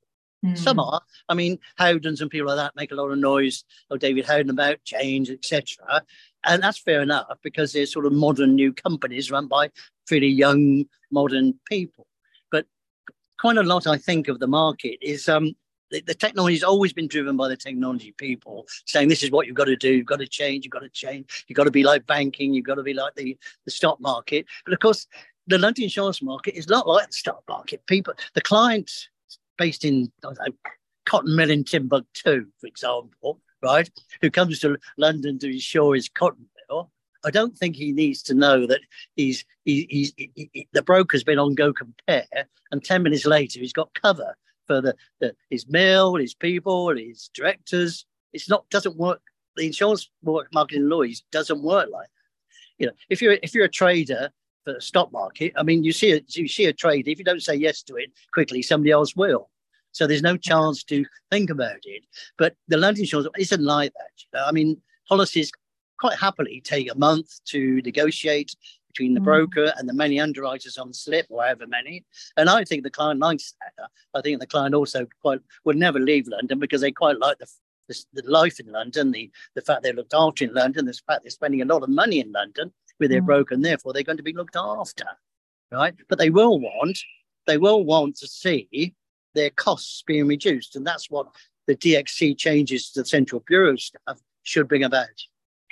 Mm. 0.46 0.58
Some 0.58 0.80
are. 0.80 1.02
I 1.30 1.34
mean, 1.34 1.60
Howdens 1.80 2.22
and 2.22 2.30
people 2.30 2.48
like 2.48 2.58
that 2.58 2.76
make 2.76 2.92
a 2.92 2.96
lot 2.96 3.12
of 3.12 3.18
noise. 3.18 3.64
Oh, 3.90 3.98
David 3.98 4.26
Howden 4.26 4.50
about 4.50 4.84
change, 4.84 5.30
etc. 5.30 6.04
And 6.48 6.64
that's 6.64 6.78
fair 6.78 7.02
enough 7.02 7.28
because 7.44 7.74
they're 7.74 7.86
sort 7.86 8.06
of 8.06 8.14
modern 8.14 8.56
new 8.56 8.74
companies 8.74 9.30
run 9.30 9.48
by 9.48 9.70
pretty 10.08 10.30
young, 10.30 10.86
modern 11.12 11.60
people. 11.70 12.08
But 12.52 12.66
quite 13.40 13.58
a 13.58 13.64
lot, 13.64 13.86
I 13.86 13.98
think, 13.98 14.28
of 14.28 14.40
the 14.40 14.48
market 14.48 14.98
is 15.02 15.28
um, 15.28 15.56
the, 15.92 16.02
the 16.02 16.14
technology 16.14 16.56
has 16.56 16.64
always 16.64 16.94
been 16.94 17.08
driven 17.08 17.38
by 17.38 17.50
the 17.50 17.58
technology 17.58 18.14
people 18.18 18.66
saying 18.86 19.10
this 19.10 19.24
is 19.24 19.32
what 19.32 19.48
you've 19.48 19.56
got 19.56 19.66
to 19.66 19.76
do. 19.76 19.94
You've 19.94 20.06
got 20.06 20.20
to 20.20 20.28
change. 20.28 20.66
You've 20.66 20.72
got 20.72 20.84
to 20.84 20.90
change. 20.90 21.46
You've 21.48 21.58
got 21.58 21.66
to 21.66 21.72
be 21.72 21.84
like 21.84 22.08
banking. 22.08 22.54
You've 22.54 22.66
got 22.66 22.76
to 22.76 22.84
be 22.84 22.94
like 22.94 23.16
the, 23.16 23.38
the 23.66 23.72
stock 23.72 24.00
market. 24.00 24.46
But 24.66 24.74
of 24.74 24.80
course 24.80 25.08
the 25.48 25.58
london 25.58 25.86
insurance 25.86 26.22
market 26.22 26.56
is 26.56 26.68
not 26.68 26.88
like 26.88 27.08
the 27.08 27.14
stock 27.14 27.42
market. 27.48 27.86
People 27.88 28.14
the 28.36 28.42
clients 28.42 29.10
based 29.58 29.86
in 29.86 30.12
know, 30.24 30.34
cotton 31.06 31.36
mill 31.36 31.50
in 31.50 31.64
timbuktu 31.64 32.46
for 32.60 32.68
example 32.68 33.40
right 33.62 33.90
who 34.22 34.30
comes 34.30 34.60
to 34.60 34.78
london 34.98 35.40
to 35.40 35.52
insure 35.52 35.96
his 35.96 36.10
cotton 36.10 36.46
mill 36.70 36.92
I 37.26 37.32
don't 37.32 37.58
think 37.58 37.76
he 37.76 37.92
needs 37.92 38.22
to 38.24 38.34
know 38.34 38.66
that 38.68 38.80
he's, 39.16 39.44
he, 39.66 39.86
he's 39.90 40.14
he, 40.16 40.50
he, 40.54 40.68
the 40.72 40.82
broker's 40.82 41.24
been 41.24 41.40
on 41.40 41.56
GoCompare, 41.56 42.46
and 42.72 42.84
ten 42.84 43.04
minutes 43.04 43.26
later 43.26 43.60
he's 43.60 43.74
got 43.74 43.94
cover 43.94 44.38
for 44.66 44.82
the, 44.82 44.96
the 45.20 45.36
his 45.50 45.68
mill, 45.68 46.16
his 46.16 46.34
people, 46.34 46.96
his 46.96 47.30
directors. 47.34 48.06
It's 48.34 48.50
not 48.50 48.70
doesn't 48.70 48.98
work. 48.98 49.22
The 49.56 49.66
insurance 49.66 50.10
marketing 50.54 50.88
Lloyd's 50.88 51.24
doesn't 51.32 51.64
work 51.64 51.90
like 51.92 52.08
that. 52.08 52.78
You 52.78 52.88
know, 52.88 52.94
if 53.10 53.22
you're 53.22 53.38
if 53.42 53.56
you're 53.56 53.66
a 53.66 53.70
trader 53.70 54.30
for 54.64 54.74
the 54.74 54.82
stock 54.82 55.12
market, 55.12 55.54
I 55.58 55.64
mean, 55.64 55.84
you 55.84 55.92
see 55.92 56.12
a 56.12 56.22
you 56.30 56.48
see 56.48 56.66
a 56.66 56.74
trade. 56.74 57.08
If 57.08 57.18
you 57.18 57.26
don't 57.26 57.42
say 57.42 57.56
yes 57.56 57.82
to 57.84 57.96
it 57.96 58.12
quickly, 58.32 58.62
somebody 58.62 58.92
else 58.92 59.16
will. 59.16 59.50
So 59.98 60.06
there's 60.06 60.22
no 60.22 60.38
chance 60.38 60.84
to 60.86 61.04
think 61.32 61.50
about 61.50 61.80
it. 61.84 62.04
But 62.38 62.54
the 62.68 62.78
London 62.78 63.02
insurance 63.02 63.28
isn't 63.36 63.64
like 63.64 63.92
that. 64.32 64.46
I 64.46 64.52
mean, 64.52 64.80
policies 65.10 65.52
quite 66.00 66.20
happily 66.20 66.62
take 66.62 66.92
a 66.92 66.98
month 66.98 67.44
to 67.46 67.82
negotiate 67.82 68.56
between 68.90 69.16
the 69.16 69.20
mm. 69.20 69.24
broker 69.24 69.74
and 69.76 69.90
the 69.90 69.94
many 69.94 70.20
underwriters 70.20 70.78
on 70.78 70.90
the 70.90 70.94
slip, 70.94 71.26
or 71.32 71.42
however 71.42 71.66
many. 71.66 72.06
And 72.38 72.48
I 72.48 72.64
think 72.64 72.84
the 72.84 72.92
client 72.92 73.20
likes 73.20 73.56
that. 73.60 73.90
I 74.14 74.22
think 74.22 74.40
the 74.40 74.46
client 74.46 74.76
also 74.76 75.08
quite 75.24 75.40
would 75.66 75.78
never 75.78 76.00
leave 76.00 76.28
London 76.28 76.60
because 76.60 76.82
they 76.82 76.92
quite 76.92 77.18
like 77.18 77.40
the, 77.40 77.48
the, 77.88 78.22
the 78.22 78.30
life 78.30 78.60
in 78.60 78.72
London, 78.72 79.12
the, 79.12 79.32
the 79.56 79.62
fact 79.62 79.82
they're 79.82 79.94
looked 79.94 80.14
after 80.14 80.46
in 80.46 80.54
London, 80.54 80.86
the 80.86 80.94
fact 81.08 81.24
they're 81.24 81.32
spending 81.32 81.64
a 81.64 81.66
lot 81.66 81.82
of 81.82 81.90
money 81.90 82.20
in 82.20 82.32
London. 82.32 82.72
with 83.00 83.10
their 83.10 83.22
mm. 83.22 83.26
broker, 83.26 83.54
and 83.54 83.66
therefore 83.66 83.94
they're 83.94 84.04
going 84.04 84.18
to 84.18 84.24
be 84.24 84.34
looked 84.34 84.56
after, 84.56 85.06
right? 85.72 85.96
But 86.08 86.20
they 86.20 86.30
will 86.30 86.60
want, 86.60 87.00
they 87.48 87.58
will 87.58 87.84
want 87.84 88.16
to 88.18 88.28
see 88.28 88.94
their 89.38 89.50
costs 89.52 90.04
being 90.06 90.28
reduced, 90.28 90.76
and 90.76 90.86
that's 90.86 91.10
what 91.10 91.28
the 91.68 91.76
DXC 91.76 92.38
changes 92.38 92.92
to 92.92 93.02
the 93.02 93.06
central 93.06 93.44
bureau 93.48 93.76
stuff 93.76 94.20
should 94.44 94.68
bring 94.68 94.84
about. 94.84 95.08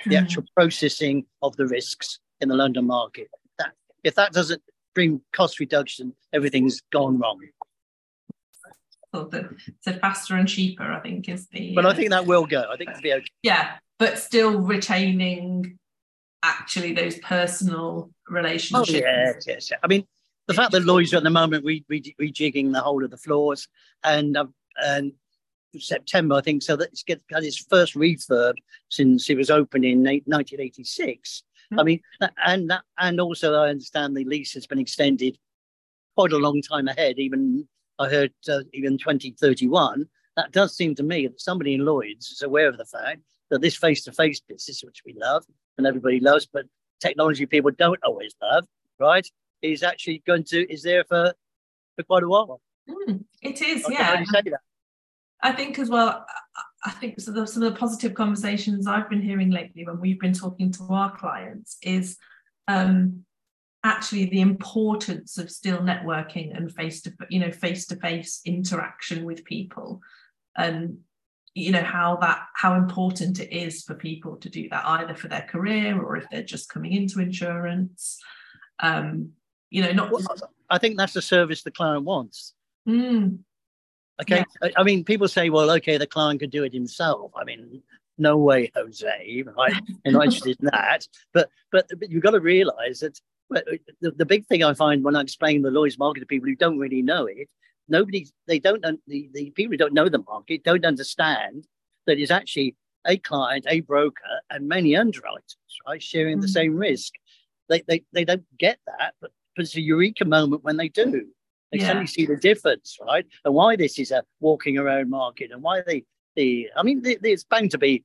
Mm. 0.04 0.10
The 0.10 0.16
actual 0.16 0.44
processing 0.54 1.26
of 1.42 1.56
the 1.56 1.66
risks 1.66 2.20
in 2.40 2.48
the 2.48 2.54
London 2.54 2.86
market. 2.86 3.28
That 3.58 3.72
if 4.04 4.14
that 4.14 4.32
doesn't 4.32 4.62
bring 4.94 5.20
cost 5.32 5.58
reduction, 5.58 6.14
everything's 6.32 6.80
gone 6.92 7.18
wrong. 7.18 7.40
So, 9.14 9.30
so 9.80 9.92
faster 9.94 10.36
and 10.36 10.46
cheaper, 10.46 10.84
I 10.84 11.00
think, 11.00 11.28
is 11.28 11.48
the. 11.48 11.74
But 11.74 11.86
uh, 11.86 11.90
I 11.90 11.94
think 11.94 12.10
that 12.10 12.26
will 12.26 12.46
go. 12.46 12.64
I 12.70 12.76
think 12.76 12.90
it'll 12.90 13.02
be 13.02 13.14
okay. 13.14 13.26
Yeah, 13.42 13.76
but 13.98 14.18
still 14.18 14.60
retaining 14.60 15.78
actually 16.42 16.92
those 16.92 17.18
personal 17.18 18.10
relationships. 18.28 18.90
Oh, 18.90 18.92
yes, 18.92 19.44
yes. 19.46 19.72
I 19.82 19.86
mean, 19.86 20.06
the 20.46 20.54
fact 20.54 20.72
that 20.72 20.84
Lloyd's 20.84 21.12
are 21.12 21.18
at 21.18 21.22
the 21.22 21.30
moment 21.30 21.64
re- 21.64 21.84
re- 21.88 22.14
rejigging 22.20 22.72
the 22.72 22.80
whole 22.80 23.04
of 23.04 23.10
the 23.10 23.16
floors 23.16 23.68
and 24.04 24.36
um, 24.36 24.54
and 24.78 25.12
September, 25.78 26.36
I 26.36 26.40
think, 26.40 26.62
so 26.62 26.76
that 26.76 26.90
it's 26.90 27.02
got 27.02 27.42
its 27.42 27.58
first 27.58 27.94
refurb 27.94 28.54
since 28.88 29.28
it 29.28 29.36
was 29.36 29.50
opened 29.50 29.84
in 29.84 29.98
1986. 29.98 31.42
Mm-hmm. 31.72 31.80
I 31.80 31.82
mean, 31.82 32.00
and 32.44 32.70
that, 32.70 32.82
and 32.98 33.20
also 33.20 33.54
I 33.54 33.68
understand 33.70 34.16
the 34.16 34.24
lease 34.24 34.54
has 34.54 34.66
been 34.66 34.78
extended 34.78 35.38
quite 36.16 36.32
a 36.32 36.38
long 36.38 36.62
time 36.62 36.88
ahead. 36.88 37.18
Even 37.18 37.66
I 37.98 38.08
heard 38.08 38.32
uh, 38.48 38.60
even 38.72 38.98
2031. 38.98 40.06
That 40.36 40.52
does 40.52 40.76
seem 40.76 40.94
to 40.96 41.02
me 41.02 41.26
that 41.26 41.40
somebody 41.40 41.74
in 41.74 41.84
Lloyd's 41.84 42.30
is 42.30 42.42
aware 42.42 42.68
of 42.68 42.76
the 42.76 42.84
fact 42.84 43.22
that 43.50 43.62
this 43.62 43.76
face-to-face 43.76 44.40
business, 44.40 44.82
which 44.84 45.02
we 45.06 45.14
love 45.14 45.44
and 45.78 45.86
everybody 45.86 46.20
loves, 46.20 46.46
but 46.46 46.66
technology 47.00 47.46
people 47.46 47.70
don't 47.70 48.02
always 48.04 48.34
love, 48.42 48.66
right? 48.98 49.26
Is 49.62 49.82
actually 49.82 50.22
going 50.26 50.44
to 50.44 50.70
is 50.72 50.82
there 50.82 51.04
for 51.04 51.32
for 51.96 52.02
quite 52.02 52.22
a 52.22 52.28
while. 52.28 52.60
Mm, 52.88 53.24
it 53.42 53.60
is, 53.62 53.84
yeah. 53.88 54.24
I 55.42 55.52
think 55.52 55.78
as 55.78 55.88
well. 55.88 56.24
I 56.84 56.90
think 56.90 57.18
some 57.20 57.36
of 57.36 57.52
the 57.52 57.76
positive 57.76 58.14
conversations 58.14 58.86
I've 58.86 59.10
been 59.10 59.22
hearing 59.22 59.50
lately 59.50 59.84
when 59.84 60.00
we've 60.00 60.20
been 60.20 60.32
talking 60.32 60.70
to 60.72 60.84
our 60.90 61.16
clients 61.16 61.78
is 61.82 62.16
um, 62.68 63.24
actually 63.82 64.26
the 64.26 64.40
importance 64.40 65.36
of 65.36 65.50
still 65.50 65.78
networking 65.78 66.56
and 66.56 66.72
face 66.72 67.02
to 67.02 67.12
you 67.28 67.40
know 67.40 67.50
face 67.50 67.86
to 67.86 67.96
face 67.96 68.40
interaction 68.44 69.24
with 69.24 69.44
people, 69.44 70.00
and 70.56 70.98
you 71.54 71.72
know 71.72 71.82
how 71.82 72.16
that 72.16 72.46
how 72.54 72.74
important 72.74 73.40
it 73.40 73.52
is 73.52 73.82
for 73.82 73.94
people 73.94 74.36
to 74.36 74.48
do 74.48 74.68
that 74.68 74.86
either 74.86 75.14
for 75.14 75.28
their 75.28 75.46
career 75.48 76.00
or 76.00 76.16
if 76.16 76.28
they're 76.30 76.42
just 76.42 76.68
coming 76.68 76.92
into 76.92 77.20
insurance. 77.20 78.18
Um, 78.80 79.30
you 79.70 79.82
know, 79.82 79.92
not. 79.92 80.12
I 80.68 80.78
think 80.78 80.96
that's 80.96 81.12
the 81.12 81.22
service 81.22 81.62
the 81.62 81.70
client 81.70 82.04
wants. 82.04 82.54
Mm, 82.88 83.38
Okay. 84.20 84.44
Yeah. 84.62 84.70
I 84.76 84.82
mean, 84.82 85.04
people 85.04 85.28
say, 85.28 85.50
well, 85.50 85.70
okay, 85.72 85.98
the 85.98 86.06
client 86.06 86.40
could 86.40 86.50
do 86.50 86.64
it 86.64 86.72
himself. 86.72 87.32
I 87.36 87.44
mean, 87.44 87.82
no 88.18 88.38
way, 88.38 88.70
Jose. 88.74 89.44
Right? 89.56 89.74
I'm 90.06 90.12
not 90.12 90.24
interested 90.24 90.58
in 90.60 90.66
that. 90.72 91.06
But, 91.34 91.50
but 91.70 91.86
but 91.98 92.10
you've 92.10 92.22
got 92.22 92.30
to 92.30 92.40
realise 92.40 93.00
that 93.00 93.20
the, 93.50 93.78
the 94.00 94.26
big 94.26 94.46
thing 94.46 94.64
I 94.64 94.74
find 94.74 95.04
when 95.04 95.16
I 95.16 95.20
explain 95.20 95.62
the 95.62 95.70
Lloyd's 95.70 95.98
market 95.98 96.20
to 96.20 96.26
people 96.26 96.48
who 96.48 96.56
don't 96.56 96.78
really 96.78 97.02
know 97.02 97.26
it, 97.26 97.48
nobody 97.88 98.26
they 98.46 98.58
don't 98.58 98.82
the, 99.06 99.28
the 99.32 99.50
people 99.50 99.72
who 99.72 99.76
don't 99.76 99.94
know 99.94 100.08
the 100.08 100.24
market 100.26 100.64
don't 100.64 100.84
understand 100.84 101.66
that 102.06 102.18
it's 102.18 102.30
actually 102.30 102.74
a 103.06 103.18
client, 103.18 103.66
a 103.68 103.80
broker, 103.80 104.40
and 104.50 104.66
many 104.66 104.96
underwriters, 104.96 105.56
right, 105.86 106.02
sharing 106.02 106.36
mm-hmm. 106.36 106.40
the 106.42 106.46
mm. 106.48 106.54
same 106.54 106.76
risk. 106.76 107.12
They, 107.68 107.82
they 107.86 108.02
they 108.12 108.24
don't 108.24 108.44
get 108.58 108.78
that, 108.86 109.14
but, 109.20 109.30
it's 109.58 109.76
a 109.76 109.80
eureka 109.80 110.24
moment 110.24 110.64
when 110.64 110.76
they 110.76 110.88
do. 110.88 111.26
They 111.72 111.78
yeah. 111.78 111.86
suddenly 111.88 112.06
see 112.06 112.26
the 112.26 112.36
difference, 112.36 112.98
right? 113.04 113.26
And 113.44 113.54
why 113.54 113.76
this 113.76 113.98
is 113.98 114.10
a 114.10 114.22
walking 114.40 114.78
around 114.78 115.10
market 115.10 115.50
and 115.50 115.62
why 115.62 115.82
they, 115.86 116.04
the, 116.36 116.70
I 116.76 116.82
mean, 116.82 117.02
there's 117.20 117.44
bound 117.44 117.70
to 117.72 117.78
be 117.78 118.04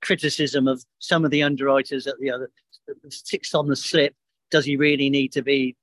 criticism 0.00 0.66
of 0.66 0.84
some 0.98 1.24
of 1.24 1.30
the 1.30 1.42
underwriters 1.42 2.06
at 2.06 2.18
the 2.18 2.30
other 2.30 2.50
six 3.08 3.54
on 3.54 3.68
the 3.68 3.76
slip. 3.76 4.14
Does 4.50 4.64
he 4.64 4.76
really 4.76 5.10
need 5.10 5.32
to 5.32 5.42
be 5.42 5.76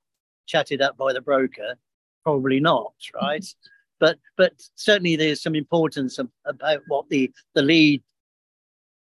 chatted 0.48 0.82
up 0.82 0.98
by 0.98 1.14
the 1.14 1.22
broker? 1.22 1.76
Probably 2.24 2.60
not, 2.60 2.94
right? 3.22 3.42
Mm-hmm. 3.42 3.70
But 4.00 4.18
but 4.38 4.54
certainly 4.76 5.16
there's 5.16 5.42
some 5.42 5.56
importance 5.56 6.20
about 6.46 6.82
what 6.88 7.10
the 7.10 7.32
the 7.54 7.62
lead 7.62 8.02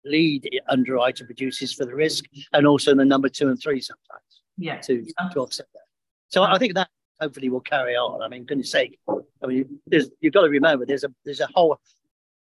lead 0.05 0.49
underwriter 0.69 1.25
produces 1.25 1.73
for 1.73 1.85
the 1.85 1.95
risk, 1.95 2.25
and 2.53 2.66
also 2.66 2.95
the 2.95 3.05
number 3.05 3.29
two 3.29 3.49
and 3.49 3.61
three 3.61 3.81
sometimes. 3.81 4.42
Yeah. 4.57 4.79
To 4.81 5.05
to 5.33 5.40
offset 5.40 5.66
that. 5.73 5.88
So 6.29 6.43
I 6.43 6.59
think 6.59 6.75
that 6.75 6.88
hopefully 7.21 7.49
will 7.49 7.61
carry 7.61 7.97
on. 7.97 8.23
I 8.23 8.29
mean, 8.29 8.45
goodness 8.45 8.71
sake, 8.71 8.99
I 9.43 9.47
mean, 9.47 9.81
you've 10.21 10.33
got 10.33 10.43
to 10.43 10.49
remember 10.49 10.87
there's 10.87 11.05
a 11.05 11.12
there's 11.25 11.41
a 11.41 11.49
whole 11.55 11.79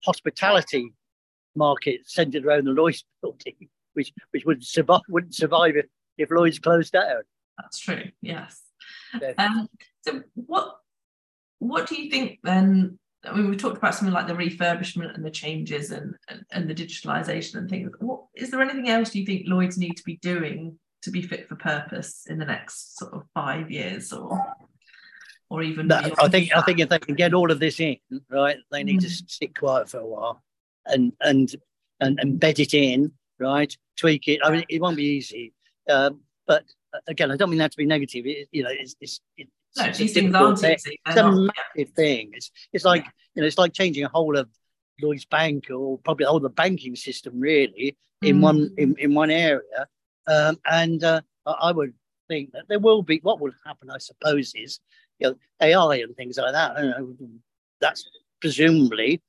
hospitality 0.04 0.94
market 1.56 2.02
centered 2.06 2.46
around 2.46 2.66
the 2.66 2.72
Lloyd's 2.72 3.04
building, 3.22 3.70
which 3.94 4.14
which 4.32 4.46
would 4.46 4.64
survive 4.64 5.02
wouldn't 5.10 5.36
survive 5.36 5.76
if, 5.76 5.86
if 6.18 6.32
Lloyd's 6.32 6.60
closed 6.60 6.94
down. 6.94 7.22
That's 7.58 7.80
true. 7.80 8.06
Yes. 8.22 8.62
Yeah. 9.22 9.34
Um, 9.38 9.68
so 10.02 10.24
what 10.34 10.78
what 11.60 11.88
do 11.88 12.02
you 12.02 12.10
think 12.10 12.40
then? 12.44 12.98
I 13.26 13.36
mean, 13.36 13.50
we 13.50 13.58
talked 13.58 13.78
about 13.78 13.94
something 13.96 14.14
like 14.14 14.28
the 14.28 14.34
refurbishment 14.34 15.14
and 15.14 15.26
the 15.26 15.30
changes 15.30 15.92
and, 15.92 16.16
and, 16.30 16.42
and 16.54 16.70
the 16.70 16.74
digitalization 16.74 17.56
and 17.56 17.70
things. 17.70 17.92
What 18.00 18.22
is 18.34 18.50
there 18.50 18.62
anything 18.62 18.88
else 18.88 19.10
do 19.10 19.20
you 19.20 19.26
think 19.26 19.44
Lloyd's 19.46 19.78
need 19.78 19.98
to 19.98 20.04
be 20.04 20.18
doing 20.22 20.80
to 21.04 21.12
be 21.12 21.22
fit 21.22 21.48
for 21.48 21.56
purpose 21.56 22.26
in 22.28 22.40
the 22.40 22.46
next 22.46 22.98
sort 22.98 23.14
of 23.14 23.24
five 23.34 23.72
years 23.72 24.12
or 24.12 24.40
or 25.50 25.64
even 25.64 25.88
no, 25.88 26.02
I 26.20 26.28
think 26.28 26.56
I 26.56 26.62
think 26.62 26.80
if 26.80 26.90
they 26.90 27.00
can 27.00 27.16
get 27.16 27.34
all 27.34 27.52
of 27.52 27.60
this 27.60 27.80
in, 27.80 27.98
right, 28.30 28.58
they 28.72 28.84
need 28.84 29.00
mm. 29.00 29.04
to 29.04 29.10
sit 29.28 29.58
quiet 29.58 29.90
for 29.90 30.00
a 30.00 30.06
while 30.06 30.44
and 30.86 31.12
and 31.22 31.56
and 32.00 32.20
embed 32.20 32.60
it 32.60 32.74
in, 32.74 33.12
right, 33.40 33.76
tweak 33.98 34.28
it. 34.28 34.42
I 34.44 34.52
mean, 34.52 34.64
it 34.70 34.80
won't 34.80 34.98
be 34.98 35.06
easy, 35.06 35.54
um, 35.90 36.22
but 36.46 36.66
uh, 36.94 37.00
again, 37.08 37.32
I 37.32 37.36
don't 37.36 37.50
mean 37.50 37.60
that 37.60 37.72
to 37.72 37.78
be 37.78 37.88
negative. 37.88 38.28
It, 38.28 38.48
you 38.52 38.62
know, 38.62 38.70
it's 38.72 38.96
it's, 39.02 39.22
it's 39.38 39.50
no, 39.76 39.92
these 39.92 40.14
things 40.14 40.36
aren't 40.36 40.64
easy. 40.64 41.00
It's 41.06 41.18
a 41.18 41.32
massive 41.32 41.52
yeah. 41.76 41.86
thing. 41.96 42.32
It's 42.34 42.52
it's 42.72 42.86
like 42.86 43.04
yeah. 43.04 43.12
you 43.34 43.42
know, 43.42 43.48
it's 43.48 43.58
like 43.58 43.74
changing 43.74 44.04
a 44.04 44.10
whole 44.10 44.38
of 44.38 44.48
Lloyd's 45.02 45.26
Bank 45.26 45.72
or 45.72 45.98
probably 45.98 46.28
of 46.28 46.44
the 46.44 46.50
banking 46.50 46.96
system 46.96 47.40
really 47.40 47.98
in 48.22 48.38
mm. 48.38 48.42
one 48.42 48.74
in, 48.78 48.96
in 49.00 49.14
one 49.16 49.32
area. 49.32 49.88
Um, 50.30 50.58
and 50.70 51.04
uh, 51.04 51.22
I 51.46 51.72
would 51.72 51.94
think 52.28 52.52
that 52.52 52.66
there 52.70 52.80
will 52.80 53.02
be 53.02 53.20
what 53.24 53.40
will 53.40 53.52
happen, 53.66 53.90
I 53.90 53.98
suppose, 53.98 54.54
is 54.56 54.80
you 55.20 55.30
know 55.30 55.36
AI 55.62 55.98
and 55.98 56.16
things 56.16 56.38
like 56.38 56.54
that. 56.54 56.76
that's 57.82 58.08
presumably 58.42 59.22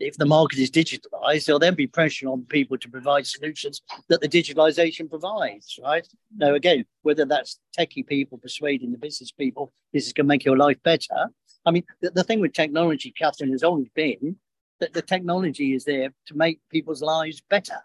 if 0.00 0.16
the 0.16 0.26
market 0.26 0.58
is 0.58 0.70
digitalized, 0.70 1.46
there'll 1.46 1.58
then 1.58 1.74
be 1.74 1.86
pressure 1.86 2.28
on 2.28 2.44
people 2.44 2.78
to 2.78 2.88
provide 2.88 3.26
solutions 3.26 3.82
that 4.08 4.20
the 4.20 4.28
digitalization 4.28 5.10
provides, 5.10 5.78
right? 5.82 6.06
Now, 6.36 6.54
again, 6.54 6.84
whether 7.02 7.24
that's 7.24 7.58
techie 7.76 8.06
people 8.06 8.38
persuading 8.38 8.92
the 8.92 8.98
business 8.98 9.32
people 9.32 9.72
this 9.92 10.06
is 10.06 10.12
going 10.12 10.26
to 10.26 10.28
make 10.28 10.44
your 10.44 10.56
life 10.56 10.80
better. 10.82 11.28
I 11.64 11.70
mean, 11.70 11.84
the, 12.00 12.10
the 12.10 12.24
thing 12.24 12.40
with 12.40 12.52
technology, 12.52 13.12
Catherine, 13.16 13.50
has 13.50 13.64
always 13.64 13.88
been 13.94 14.36
that 14.80 14.92
the 14.92 15.02
technology 15.02 15.74
is 15.74 15.84
there 15.84 16.12
to 16.26 16.36
make 16.36 16.60
people's 16.70 17.02
lives 17.02 17.42
better. 17.50 17.78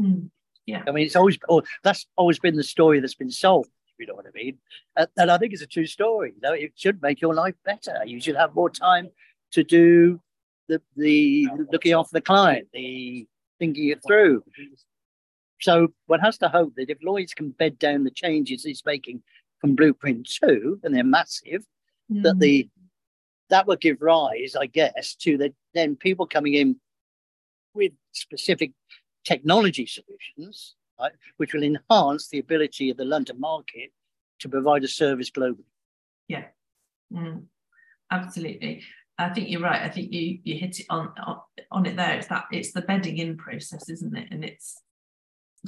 Mm. 0.00 0.30
Yeah. 0.66 0.82
I 0.86 0.92
mean, 0.92 1.06
it's 1.06 1.16
always 1.16 1.38
oh, 1.48 1.62
that's 1.82 2.06
always 2.16 2.38
been 2.38 2.56
the 2.56 2.62
story 2.62 3.00
that's 3.00 3.14
been 3.14 3.30
sold. 3.30 3.66
You 3.98 4.06
know 4.06 4.14
what 4.14 4.26
I 4.26 4.30
mean? 4.34 4.58
And, 4.96 5.08
and 5.16 5.30
I 5.30 5.36
think 5.36 5.52
it's 5.52 5.62
a 5.62 5.66
true 5.66 5.86
story. 5.86 6.32
You 6.34 6.40
know, 6.42 6.54
it 6.54 6.72
should 6.74 7.02
make 7.02 7.20
your 7.20 7.34
life 7.34 7.54
better. 7.64 7.98
You 8.06 8.20
should 8.20 8.36
have 8.36 8.54
more 8.54 8.70
time 8.70 9.10
to 9.52 9.64
do 9.64 10.20
the 10.68 10.80
the 10.96 11.48
looking 11.70 11.92
after 11.92 12.14
the 12.14 12.20
client, 12.20 12.68
the 12.72 13.26
thinking 13.58 13.88
it 13.88 14.02
through. 14.06 14.42
So 15.60 15.88
one 16.06 16.20
has 16.20 16.38
to 16.38 16.48
hope 16.48 16.74
that 16.76 16.88
if 16.88 16.98
Lloyd's 17.02 17.34
can 17.34 17.50
bed 17.50 17.78
down 17.78 18.04
the 18.04 18.10
changes 18.10 18.64
he's 18.64 18.82
making 18.86 19.22
from 19.60 19.76
Blueprint 19.76 20.30
Two, 20.42 20.80
and 20.82 20.94
they're 20.94 21.04
massive, 21.04 21.64
mm. 22.10 22.22
that 22.22 22.38
the 22.38 22.68
that 23.50 23.66
would 23.66 23.80
give 23.80 24.00
rise, 24.00 24.56
I 24.58 24.66
guess, 24.66 25.14
to 25.16 25.36
the 25.36 25.52
then 25.74 25.96
people 25.96 26.26
coming 26.26 26.54
in 26.54 26.80
with 27.74 27.92
specific 28.12 28.72
technology 29.24 29.86
solutions, 29.86 30.74
right, 30.98 31.12
which 31.36 31.52
will 31.54 31.62
enhance 31.62 32.28
the 32.28 32.38
ability 32.38 32.90
of 32.90 32.96
the 32.96 33.04
London 33.04 33.38
market 33.38 33.92
to 34.40 34.48
provide 34.48 34.84
a 34.84 34.88
service 34.88 35.30
globally. 35.30 35.64
Yeah, 36.28 36.44
mm, 37.12 37.44
absolutely. 38.10 38.82
I 39.18 39.28
think 39.30 39.50
you're 39.50 39.60
right. 39.60 39.82
I 39.82 39.88
think 39.90 40.12
you 40.12 40.38
you 40.44 40.56
hit 40.56 40.80
it 40.80 40.86
on, 40.88 41.12
on, 41.22 41.40
on 41.70 41.86
it 41.86 41.96
there. 41.96 42.16
It's 42.16 42.28
that 42.28 42.44
it's 42.50 42.72
the 42.72 42.80
bedding 42.82 43.18
in 43.18 43.36
process, 43.36 43.88
isn't 43.90 44.16
it? 44.16 44.28
And 44.30 44.44
it's 44.44 44.80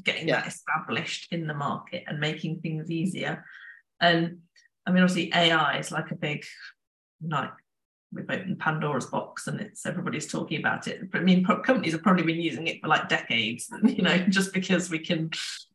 getting 0.03 0.29
yeah. 0.29 0.41
that 0.41 0.47
established 0.49 1.33
in 1.33 1.47
the 1.47 1.55
market 1.55 2.05
and 2.07 2.19
making 2.19 2.61
things 2.61 2.91
easier. 2.91 3.45
And 4.01 4.39
I 4.87 4.91
mean, 4.91 5.03
obviously, 5.03 5.33
AI 5.35 5.79
is 5.79 5.93
like 5.93 6.11
a 6.11 6.17
big 6.17 6.45
like 7.23 7.51
we've 8.13 8.29
opened 8.29 8.59
Pandora's 8.59 9.07
box 9.07 9.47
and 9.47 9.61
it's 9.61 9.87
everybody's 9.87 10.31
talking 10.31 10.59
about 10.59 10.87
it. 10.87 11.01
I 11.15 11.21
mean, 11.21 11.45
companies 11.45 11.93
have 11.93 12.03
probably 12.03 12.25
been 12.25 12.41
using 12.41 12.67
it 12.67 12.81
for 12.81 12.89
like 12.89 13.09
decades, 13.09 13.69
you 13.85 14.03
know, 14.03 14.19
just 14.29 14.53
because 14.53 14.91
we 14.91 14.99
can 14.99 15.31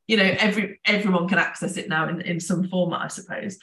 you 0.07 0.15
know 0.15 0.35
every 0.39 0.79
everyone 0.85 1.27
can 1.27 1.37
access 1.37 1.77
it 1.77 1.89
now 1.89 2.07
in, 2.07 2.21
in 2.21 2.39
some 2.39 2.67
format 2.67 3.01
i 3.01 3.07
suppose. 3.07 3.57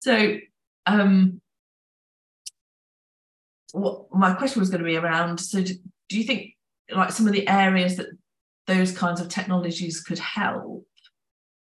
So 0.00 0.38
um 0.86 1.40
what 3.72 4.06
my 4.12 4.34
question 4.34 4.60
was 4.60 4.70
going 4.70 4.82
to 4.82 4.88
be 4.88 4.96
around 4.96 5.38
so 5.40 5.62
do, 5.62 5.74
do 6.08 6.18
you 6.18 6.24
think 6.24 6.50
like 6.90 7.10
some 7.10 7.26
of 7.26 7.32
the 7.32 7.48
areas 7.48 7.96
that 7.96 8.06
those 8.66 8.96
kinds 8.96 9.20
of 9.20 9.28
technologies 9.28 10.02
could 10.02 10.18
help? 10.18 10.86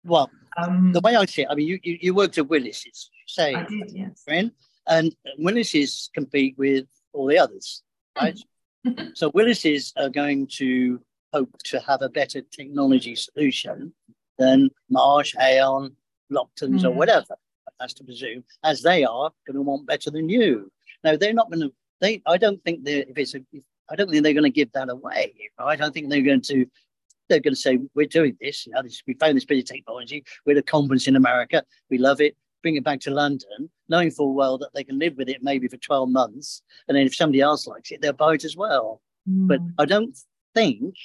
Well 0.04 0.30
um, 0.58 0.92
the 0.92 1.00
way 1.00 1.16
i 1.16 1.24
see 1.26 1.44
it 1.44 1.48
i 1.50 1.56
mean 1.56 1.68
you 1.68 1.80
you, 1.82 1.98
you 2.02 2.14
worked 2.14 2.38
at 2.38 2.48
willis's 2.50 3.10
say 3.26 3.56
i 3.56 3.64
did 3.64 3.92
yes. 3.94 4.22
friend 4.24 4.52
and 4.88 5.16
willis's 5.38 6.10
compete 6.14 6.56
with 6.58 6.86
all 7.14 7.28
the 7.28 7.38
others 7.38 7.84
right 8.20 8.40
so 9.14 9.30
willis's 9.34 9.94
are 9.98 10.10
going 10.10 10.48
to 10.48 11.00
hope 11.34 11.56
to 11.64 11.80
have 11.80 12.02
a 12.02 12.10
better 12.10 12.42
technology 12.42 13.16
solution 13.16 13.94
than 14.38 14.70
Marsh, 14.90 15.36
Aon, 15.40 15.96
Lockton's, 16.30 16.84
mm. 16.84 16.88
or 16.88 16.92
whatever. 16.92 17.36
That's 17.80 17.94
to 17.96 18.04
presume, 18.04 18.44
as 18.64 18.82
they 18.82 19.04
are 19.04 19.32
going 19.48 19.56
to 19.56 19.62
want 19.62 19.88
better 19.88 20.12
than 20.12 20.30
you. 20.30 20.72
Now 21.04 21.16
they're 21.16 21.34
not 21.34 21.50
going 21.50 21.62
to. 21.62 21.74
They, 22.00 22.22
I 22.26 22.38
don't 22.38 22.64
think 22.64 22.84
they 22.84 23.00
if 23.00 23.18
it's 23.18 23.34
a, 23.34 23.40
if, 23.52 23.64
I 23.90 23.96
don't 23.96 24.10
think 24.10 24.24
they're 24.24 24.34
going 24.34 24.44
to 24.44 24.50
give 24.50 24.72
that 24.74 24.90
away. 24.90 25.34
Right? 25.60 25.74
I 25.74 25.76
don't 25.76 25.94
think 25.94 26.10
they're 26.10 26.22
going 26.22 26.42
to. 26.42 26.66
They're 27.28 27.40
going 27.40 27.56
to 27.56 27.60
say 27.60 27.80
we're 27.96 28.08
doing 28.08 28.38
this. 28.40 28.68
You 28.68 28.74
know, 28.74 28.84
this, 28.84 29.02
we 29.08 29.14
found 29.14 29.38
this 29.38 29.46
bit 29.46 29.60
of 29.60 29.66
technology. 29.66 30.24
We're 30.46 30.54
at 30.54 30.58
a 30.58 30.64
conference 30.64 31.08
in 31.08 31.16
America. 31.16 31.64
We 31.90 31.98
love 31.98 32.22
it. 32.22 32.36
Bring 32.62 32.76
it 32.76 32.84
back 32.84 33.00
to 33.02 33.12
London, 33.12 33.70
knowing 33.90 34.12
full 34.12 34.34
well 34.34 34.58
that 34.60 34.70
they 34.74 34.84
can 34.84 35.00
live 35.00 35.18
with 35.18 35.30
it 35.30 35.42
maybe 35.42 35.68
for 35.68 35.78
12 35.78 36.10
months. 36.10 36.62
And 36.88 36.96
then 36.96 37.06
if 37.06 37.16
somebody 37.16 37.42
else 37.42 37.68
likes 37.68 37.92
it, 37.92 38.02
they'll 38.02 38.14
buy 38.14 38.36
it 38.36 38.46
as 38.46 38.56
well. 38.56 39.02
Mm. 39.30 39.48
But 39.48 39.60
I 39.78 39.86
don't 39.86 40.18
think 40.54 40.96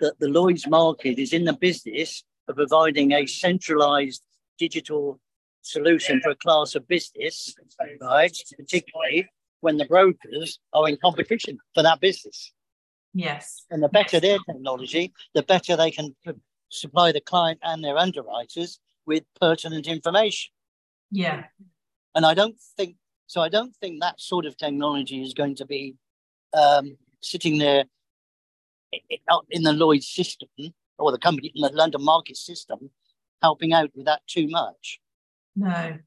that 0.00 0.18
the 0.20 0.28
Lloyd's 0.28 0.66
market 0.66 1.18
is 1.18 1.32
in 1.32 1.44
the 1.44 1.52
business 1.52 2.24
of 2.48 2.56
providing 2.56 3.12
a 3.12 3.26
centralized 3.26 4.22
digital 4.58 5.20
solution 5.62 6.20
for 6.20 6.30
a 6.30 6.36
class 6.36 6.74
of 6.74 6.86
business, 6.86 7.54
right? 8.00 8.36
Particularly 8.56 9.28
when 9.60 9.78
the 9.78 9.86
brokers 9.86 10.58
are 10.72 10.88
in 10.88 10.98
competition 11.02 11.58
for 11.74 11.82
that 11.82 12.00
business. 12.00 12.52
Yes. 13.14 13.64
And 13.70 13.82
the 13.82 13.88
better 13.88 14.20
their 14.20 14.38
technology, 14.46 15.12
the 15.34 15.42
better 15.42 15.76
they 15.76 15.90
can 15.90 16.14
supply 16.68 17.12
the 17.12 17.20
client 17.20 17.60
and 17.62 17.82
their 17.82 17.96
underwriters 17.96 18.78
with 19.06 19.24
pertinent 19.40 19.86
information. 19.86 20.52
Yeah. 21.14 21.44
And 22.14 22.26
I 22.26 22.34
don't 22.34 22.56
think 22.76 22.96
so. 23.26 23.40
I 23.40 23.48
don't 23.48 23.74
think 23.76 24.00
that 24.00 24.20
sort 24.20 24.46
of 24.46 24.56
technology 24.56 25.22
is 25.22 25.32
going 25.32 25.54
to 25.56 25.64
be 25.64 25.94
um, 26.52 26.96
sitting 27.22 27.58
there 27.58 27.84
in 29.50 29.62
the 29.62 29.72
Lloyd's 29.72 30.08
system 30.08 30.48
or 30.98 31.12
the 31.12 31.18
company 31.18 31.52
in 31.54 31.62
the 31.62 31.70
London 31.70 32.02
market 32.02 32.36
system 32.36 32.90
helping 33.42 33.72
out 33.72 33.90
with 33.94 34.06
that 34.06 34.22
too 34.26 34.48
much. 34.48 35.00
No, 35.56 35.98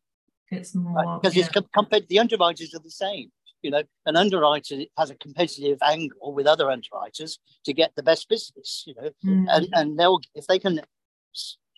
it's 0.52 0.76
more 0.76 1.20
because 1.20 1.36
yeah. 1.36 1.46
it's 1.46 1.68
compared. 1.74 2.08
The 2.10 2.20
underwriters 2.20 2.74
are 2.76 2.80
the 2.80 2.92
same. 2.92 3.32
You 3.62 3.72
know, 3.72 3.84
an 4.06 4.16
underwriter 4.16 4.82
has 4.98 5.10
a 5.10 5.16
competitive 5.16 5.80
angle 5.82 6.34
with 6.34 6.48
other 6.48 6.70
underwriters 6.70 7.40
to 7.66 7.74
get 7.74 7.92
the 7.96 8.04
best 8.04 8.28
business. 8.30 8.84
You 8.86 8.96
know, 8.96 9.10
mm. 9.26 9.46
and 9.50 9.68
and 9.74 10.00
they'll 10.00 10.20
if 10.36 10.48
they 10.48 10.60
can. 10.60 10.82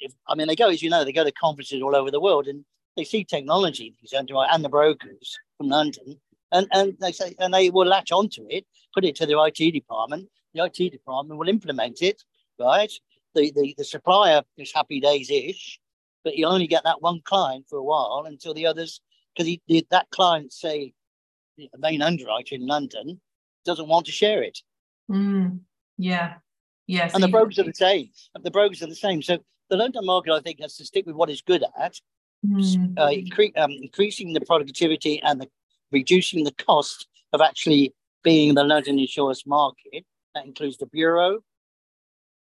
If, 0.01 0.13
I 0.27 0.35
mean, 0.35 0.47
they 0.47 0.55
go 0.55 0.69
as 0.69 0.81
you 0.81 0.89
know, 0.89 1.03
they 1.03 1.11
go 1.11 1.25
to 1.25 1.31
conferences 1.31 1.81
all 1.81 1.95
over 1.95 2.09
the 2.09 2.21
world, 2.21 2.47
and 2.47 2.63
they 2.99 3.05
see 3.05 3.23
technology 3.23 3.95
these 4.01 4.13
underwriters 4.13 4.51
and 4.53 4.65
the 4.65 4.69
brokers 4.69 5.39
from 5.57 5.69
London, 5.69 6.19
and 6.51 6.67
and 6.73 6.97
they 6.99 7.13
say 7.13 7.33
and 7.39 7.53
they 7.53 7.69
will 7.69 7.87
latch 7.87 8.11
onto 8.11 8.45
it, 8.49 8.65
put 8.93 9.05
it 9.05 9.15
to 9.15 9.25
their 9.25 9.37
IT 9.47 9.71
department, 9.71 10.27
the 10.53 10.65
IT 10.65 10.91
department 10.91 11.39
will 11.39 11.47
implement 11.47 12.01
it, 12.01 12.21
right? 12.59 12.91
The 13.35 13.53
the, 13.55 13.73
the 13.77 13.85
supplier 13.85 14.41
is 14.57 14.73
happy 14.73 14.99
days 14.99 15.31
ish, 15.31 15.79
but 16.25 16.35
you 16.35 16.45
only 16.45 16.67
get 16.67 16.83
that 16.83 17.01
one 17.01 17.21
client 17.23 17.67
for 17.69 17.77
a 17.77 17.83
while 17.83 18.25
until 18.27 18.53
the 18.53 18.65
others, 18.65 18.99
because 19.33 19.47
he 19.47 19.85
that 19.91 20.09
client 20.09 20.51
say 20.51 20.93
the 21.57 21.69
main 21.77 22.01
underwriter 22.01 22.55
in 22.55 22.67
London 22.67 23.21
doesn't 23.63 23.87
want 23.87 24.05
to 24.07 24.11
share 24.11 24.43
it. 24.43 24.59
Mm, 25.09 25.59
yeah. 25.97 26.35
Yes. 26.87 27.13
and 27.13 27.21
the 27.21 27.27
brokers 27.27 27.59
are 27.59 27.63
the 27.63 27.73
same. 27.73 28.09
The 28.33 28.49
brokers 28.49 28.81
are 28.81 28.87
the 28.87 28.95
same. 28.95 29.21
So 29.21 29.37
the 29.69 29.77
London 29.77 30.03
market, 30.05 30.33
I 30.33 30.39
think, 30.39 30.59
has 30.59 30.75
to 30.77 30.85
stick 30.85 31.05
with 31.05 31.15
what 31.15 31.29
it's 31.29 31.41
good 31.41 31.63
at, 31.79 31.95
mm. 32.45 32.97
uh, 32.97 33.07
incre- 33.09 33.57
um, 33.57 33.71
increasing 33.71 34.33
the 34.33 34.41
productivity 34.41 35.21
and 35.21 35.41
the, 35.41 35.47
reducing 35.91 36.43
the 36.43 36.51
cost 36.53 37.07
of 37.33 37.41
actually 37.41 37.93
being 38.23 38.49
in 38.49 38.55
the 38.55 38.63
London 38.63 38.99
insurance 38.99 39.45
market, 39.45 40.05
that 40.35 40.45
includes 40.45 40.77
the 40.77 40.85
bureau, 40.87 41.39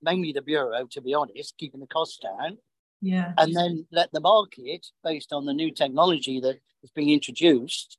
mainly 0.02 0.32
the 0.32 0.42
bureau, 0.42 0.86
to 0.92 1.02
be 1.02 1.14
honest, 1.14 1.58
keeping 1.58 1.80
the 1.80 1.88
costs 1.88 2.20
down. 2.20 2.58
Yeah. 3.02 3.34
And 3.38 3.56
then 3.56 3.86
let 3.92 4.12
the 4.12 4.20
market, 4.20 4.88
based 5.04 5.34
on 5.34 5.46
the 5.46 5.54
new 5.54 5.72
technology 5.72 6.40
that 6.40 6.60
is 6.84 6.92
being 6.92 7.10
introduced, 7.10 7.98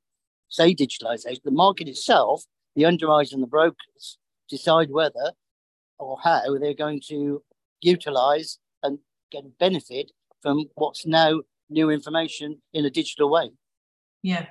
say 0.49 0.73
digitalization, 0.73 1.43
the 1.43 1.51
market 1.51 1.87
itself, 1.87 2.43
the 2.75 2.85
underwriters 2.85 3.33
and 3.33 3.43
the 3.43 3.47
brokers 3.47 4.17
decide 4.49 4.89
whether 4.89 5.31
or 5.99 6.17
how 6.23 6.57
they're 6.57 6.73
going 6.73 7.01
to 7.07 7.43
utilize 7.81 8.59
and 8.83 8.99
get 9.31 9.57
benefit 9.59 10.11
from 10.41 10.65
what's 10.75 11.05
now 11.05 11.41
new 11.69 11.89
information 11.89 12.61
in 12.73 12.85
a 12.85 12.89
digital 12.89 13.29
way. 13.29 13.51
Yeah. 14.23 14.45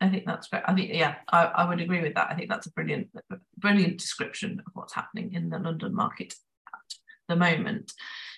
I 0.00 0.08
think 0.08 0.24
that's 0.24 0.48
great. 0.48 0.62
I 0.66 0.74
think 0.74 0.94
yeah, 0.94 1.16
I, 1.30 1.44
I 1.44 1.68
would 1.68 1.80
agree 1.80 2.00
with 2.00 2.14
that. 2.14 2.30
I 2.30 2.34
think 2.34 2.48
that's 2.48 2.66
a 2.66 2.72
brilliant, 2.72 3.08
brilliant 3.58 3.98
description 3.98 4.62
of 4.66 4.72
what's 4.72 4.94
happening 4.94 5.34
in 5.34 5.50
the 5.50 5.58
London 5.58 5.94
market 5.94 6.34
at 6.72 6.90
the 7.28 7.36
moment. 7.36 7.92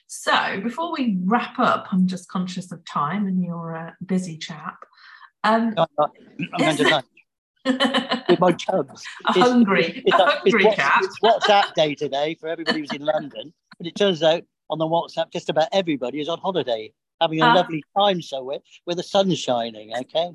So 0.09 0.61
before 0.61 0.93
we 0.93 1.19
wrap 1.25 1.59
up, 1.61 1.87
I'm 1.93 2.09
just 2.09 2.29
conscious 2.29 2.73
of 2.73 2.85
time, 2.85 3.27
and 3.27 3.43
you're 3.43 3.73
a 3.73 3.97
busy 4.05 4.37
chap. 4.37 4.85
Um, 5.45 5.73
I'm, 5.77 5.87
not, 5.99 6.11
I'm 6.55 6.77
going 6.77 7.03
with 7.65 8.41
my 8.41 8.53
chubs. 8.53 9.05
A 9.29 9.33
hungry, 9.33 10.03
it's, 10.05 10.19
a 10.19 10.27
hungry 10.27 10.67
it's, 10.67 10.77
chap. 10.77 11.01
It's 11.03 11.19
WhatsApp 11.21 11.75
day 11.75 11.95
today 11.95 12.37
for 12.41 12.49
everybody 12.49 12.81
who's 12.81 12.93
in 12.93 13.03
London, 13.03 13.55
but 13.79 13.87
it 13.87 13.95
turns 13.95 14.23
out 14.23 14.43
on 14.69 14.79
the 14.79 14.85
WhatsApp, 14.85 15.33
just 15.33 15.49
about 15.49 15.69
everybody 15.73 16.21
is 16.21 16.29
on 16.29 16.39
holiday, 16.39 16.93
having 17.23 17.41
a 17.41 17.47
uh, 17.47 17.55
lovely 17.55 17.83
time 17.97 18.21
somewhere 18.21 18.59
where 18.85 18.97
the 18.97 19.03
sun's 19.03 19.39
shining. 19.39 19.93
Okay. 19.97 20.33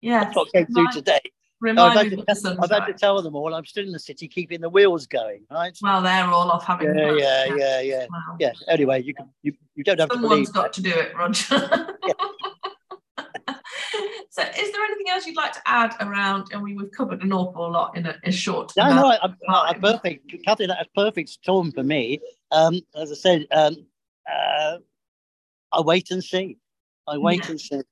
Yeah. 0.00 0.24
That's 0.24 0.36
what 0.36 0.52
came 0.52 0.66
through 0.66 0.90
today. 0.92 1.20
Remind 1.60 1.98
I've, 1.98 2.10
had 2.10 2.36
to, 2.38 2.56
I've 2.62 2.70
had 2.70 2.86
to 2.86 2.94
tell 2.94 3.20
them 3.20 3.36
all 3.36 3.54
I'm 3.54 3.66
still 3.66 3.84
in 3.84 3.92
the 3.92 3.98
city 3.98 4.28
keeping 4.28 4.62
the 4.62 4.70
wheels 4.70 5.06
going, 5.06 5.44
right? 5.50 5.76
Well, 5.82 6.00
they're 6.00 6.24
all 6.24 6.50
off 6.50 6.64
having 6.64 6.96
Yeah, 6.96 7.12
yeah, 7.12 7.44
yeah, 7.44 7.54
yeah, 7.54 7.80
yeah. 7.80 8.06
Wow. 8.10 8.36
Yeah. 8.40 8.52
Anyway, 8.66 9.02
you 9.02 9.12
can 9.12 9.28
you, 9.42 9.52
you 9.74 9.84
don't 9.84 10.00
have 10.00 10.08
Someone's 10.10 10.48
to 10.48 10.54
got 10.54 10.62
that. 10.62 10.72
to 10.74 10.82
do 10.82 10.90
it, 10.90 11.14
Roger. 11.14 11.86
so 14.30 14.42
is 14.42 14.72
there 14.72 14.84
anything 14.84 15.08
else 15.10 15.26
you'd 15.26 15.36
like 15.36 15.52
to 15.52 15.60
add 15.66 15.94
around 16.00 16.46
and 16.52 16.62
we, 16.62 16.74
we've 16.74 16.90
covered 16.92 17.22
an 17.22 17.32
awful 17.32 17.70
lot 17.70 17.96
in 17.96 18.06
a, 18.06 18.16
a 18.24 18.32
short 18.32 18.72
no 18.76 18.88
no 18.88 19.08
I, 19.08 19.18
I, 19.22 19.70
I, 19.70 19.74
perfect 19.74 20.32
Kathy 20.44 20.66
that's 20.66 20.88
perfect 20.94 21.28
storm 21.28 21.72
for 21.72 21.82
me 21.82 22.20
um 22.52 22.80
as 22.94 23.10
I 23.10 23.14
said 23.14 23.46
um 23.52 23.76
uh 24.30 24.78
I 25.72 25.80
wait 25.80 26.10
and 26.10 26.22
see 26.22 26.56
I 27.08 27.18
wait 27.18 27.44
yeah. 27.44 27.50
and 27.50 27.60
see 27.60 27.82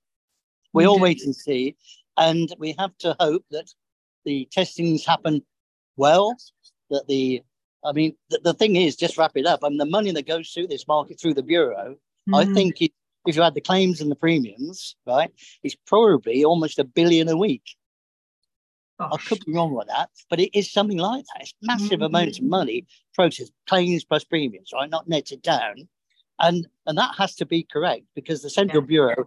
we 0.72 0.86
all 0.86 0.98
wait 0.98 1.22
and 1.22 1.34
see. 1.34 1.76
And 2.16 2.52
we 2.58 2.74
have 2.78 2.96
to 2.98 3.16
hope 3.20 3.44
that 3.50 3.72
the 4.24 4.48
testings 4.50 5.04
happen 5.04 5.42
well, 5.96 6.36
that 6.90 7.06
the 7.08 7.42
I 7.84 7.92
mean, 7.92 8.16
the, 8.28 8.40
the 8.42 8.54
thing 8.54 8.74
is, 8.74 8.96
just 8.96 9.16
wrap 9.16 9.36
it 9.36 9.46
up. 9.46 9.60
I 9.62 9.68
mean, 9.68 9.78
the 9.78 9.86
money 9.86 10.10
that 10.10 10.26
goes 10.26 10.50
through 10.50 10.66
this 10.66 10.88
market 10.88 11.20
through 11.20 11.34
the 11.34 11.44
bureau, 11.44 11.96
mm. 12.28 12.36
I 12.36 12.52
think 12.52 12.82
it, 12.82 12.92
if 13.24 13.36
you 13.36 13.42
add 13.42 13.54
the 13.54 13.60
claims 13.60 14.00
and 14.00 14.10
the 14.10 14.16
premiums, 14.16 14.96
right, 15.06 15.30
it's 15.62 15.76
probably 15.86 16.44
almost 16.44 16.80
a 16.80 16.84
billion 16.84 17.28
a 17.28 17.36
week. 17.36 17.62
Gosh. 18.98 19.12
I 19.12 19.16
could 19.28 19.44
be 19.44 19.52
wrong 19.52 19.74
with 19.74 19.86
that, 19.86 20.10
but 20.28 20.40
it 20.40 20.56
is 20.58 20.72
something 20.72 20.98
like 20.98 21.24
that. 21.26 21.42
It's 21.42 21.54
massive 21.62 22.00
mm. 22.00 22.06
amounts 22.06 22.40
of 22.40 22.46
money, 22.46 22.84
process 23.14 23.48
claims 23.68 24.04
plus 24.04 24.24
premiums, 24.24 24.70
right, 24.74 24.90
not 24.90 25.08
netted 25.08 25.40
down, 25.40 25.88
and 26.40 26.66
and 26.86 26.98
that 26.98 27.14
has 27.16 27.34
to 27.36 27.46
be 27.46 27.62
correct 27.62 28.04
because 28.14 28.42
the 28.42 28.50
central 28.50 28.82
yeah. 28.82 28.88
bureau 28.88 29.26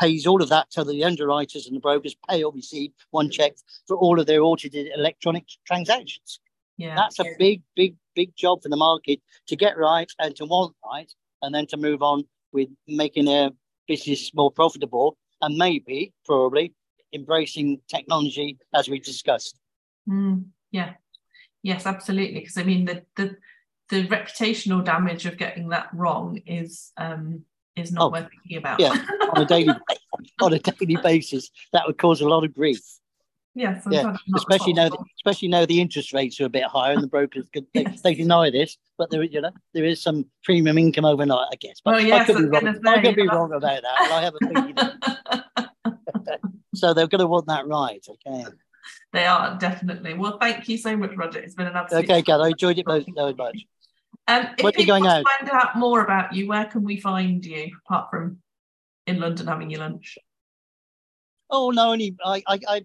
pays 0.00 0.26
all 0.26 0.42
of 0.42 0.48
that 0.48 0.70
to 0.70 0.84
the 0.84 1.04
underwriters 1.04 1.66
and 1.66 1.74
the 1.74 1.80
brokers 1.80 2.16
pay 2.28 2.42
or 2.42 2.52
receive 2.52 2.92
one 3.10 3.30
check 3.30 3.52
for 3.86 3.96
all 3.96 4.20
of 4.20 4.26
their 4.26 4.42
audited 4.42 4.88
electronic 4.96 5.44
transactions. 5.66 6.40
Yeah. 6.76 6.94
That's 6.94 7.18
a 7.18 7.24
big, 7.38 7.62
big, 7.74 7.96
big 8.14 8.34
job 8.36 8.62
for 8.62 8.68
the 8.68 8.76
market 8.76 9.20
to 9.48 9.56
get 9.56 9.76
right 9.76 10.10
and 10.20 10.34
to 10.36 10.44
want 10.44 10.76
right, 10.84 11.12
and 11.42 11.54
then 11.54 11.66
to 11.68 11.76
move 11.76 12.02
on 12.02 12.24
with 12.52 12.68
making 12.86 13.24
their 13.24 13.50
business 13.88 14.32
more 14.32 14.52
profitable 14.52 15.18
and 15.42 15.56
maybe, 15.56 16.12
probably, 16.24 16.72
embracing 17.12 17.80
technology 17.88 18.58
as 18.74 18.88
we 18.88 19.00
discussed. 19.00 19.58
Mm, 20.08 20.44
yeah. 20.70 20.94
Yes, 21.62 21.86
absolutely. 21.86 22.40
Because 22.40 22.58
I 22.58 22.62
mean, 22.62 22.84
the, 22.84 23.02
the 23.16 23.36
the 23.90 24.06
reputational 24.08 24.84
damage 24.84 25.26
of 25.26 25.36
getting 25.36 25.68
that 25.70 25.88
wrong 25.92 26.40
is 26.46 26.92
um, 26.96 27.44
is 27.76 27.92
not 27.92 28.04
oh, 28.04 28.10
worth 28.10 28.28
thinking 28.30 28.58
about. 28.58 28.80
Yeah, 28.80 28.94
on 29.34 29.42
a 29.42 29.46
daily 29.46 29.74
on 30.40 30.52
a 30.52 30.58
daily 30.58 30.96
basis, 31.02 31.50
that 31.72 31.86
would 31.86 31.98
cause 31.98 32.20
a 32.20 32.28
lot 32.28 32.44
of 32.44 32.54
grief. 32.54 32.80
Yeah, 33.54 33.80
yeah. 33.90 34.14
especially 34.36 34.72
now, 34.72 34.88
especially 35.16 35.48
now 35.48 35.66
the 35.66 35.80
interest 35.80 36.12
rates 36.12 36.40
are 36.40 36.44
a 36.44 36.48
bit 36.48 36.64
higher, 36.64 36.92
and 36.92 37.02
the 37.02 37.08
brokers 37.08 37.48
could 37.52 37.66
they, 37.74 37.82
yes. 37.82 38.02
they 38.02 38.14
deny 38.14 38.50
this, 38.50 38.76
but 38.98 39.10
there, 39.10 39.22
you 39.24 39.40
know, 39.40 39.50
there 39.74 39.84
is 39.84 40.00
some 40.00 40.26
premium 40.44 40.78
income 40.78 41.04
overnight, 41.04 41.48
I 41.52 41.56
guess. 41.56 41.80
But 41.84 41.94
well, 41.94 42.00
yes, 42.00 42.28
I 42.28 42.32
could 42.32 42.36
be 42.36 42.44
wrong. 42.44 42.74
Say, 42.74 42.90
I 42.90 43.02
could 43.02 43.16
be 43.16 43.26
wrong 43.26 43.52
about 43.52 43.82
that. 43.82 43.98
I 43.98 44.22
have 44.22 44.34
a 44.34 44.46
feeling. 44.46 44.76
so 46.74 46.94
they're 46.94 47.08
going 47.08 47.20
to 47.20 47.26
want 47.26 47.46
that 47.46 47.66
right, 47.66 48.06
okay? 48.08 48.44
They 49.12 49.24
are 49.24 49.58
definitely. 49.58 50.14
Well, 50.14 50.38
thank 50.38 50.68
you 50.68 50.76
so 50.78 50.96
much, 50.96 51.16
Roger. 51.16 51.40
It's 51.40 51.54
been 51.54 51.66
an 51.66 51.74
absolute. 51.74 52.04
Okay, 52.04 52.22
Kat, 52.22 52.40
I 52.40 52.48
enjoyed 52.48 52.78
it 52.78 52.86
very, 52.86 53.06
very 53.14 53.34
much. 53.34 53.66
Um, 54.28 54.48
if 54.58 54.64
when 54.64 54.72
people 54.74 55.00
want 55.00 55.26
to 55.26 55.32
find 55.38 55.50
out 55.50 55.76
more 55.76 56.02
about 56.02 56.34
you, 56.34 56.46
where 56.46 56.66
can 56.66 56.84
we 56.84 57.00
find 57.00 57.44
you 57.44 57.70
apart 57.86 58.10
from 58.10 58.38
in 59.06 59.20
London 59.20 59.46
having 59.46 59.70
your 59.70 59.80
lunch? 59.80 60.18
Oh 61.50 61.70
no, 61.70 61.92
only 61.92 62.14
I 62.24 62.42
I 62.46 62.60
I, 62.68 62.84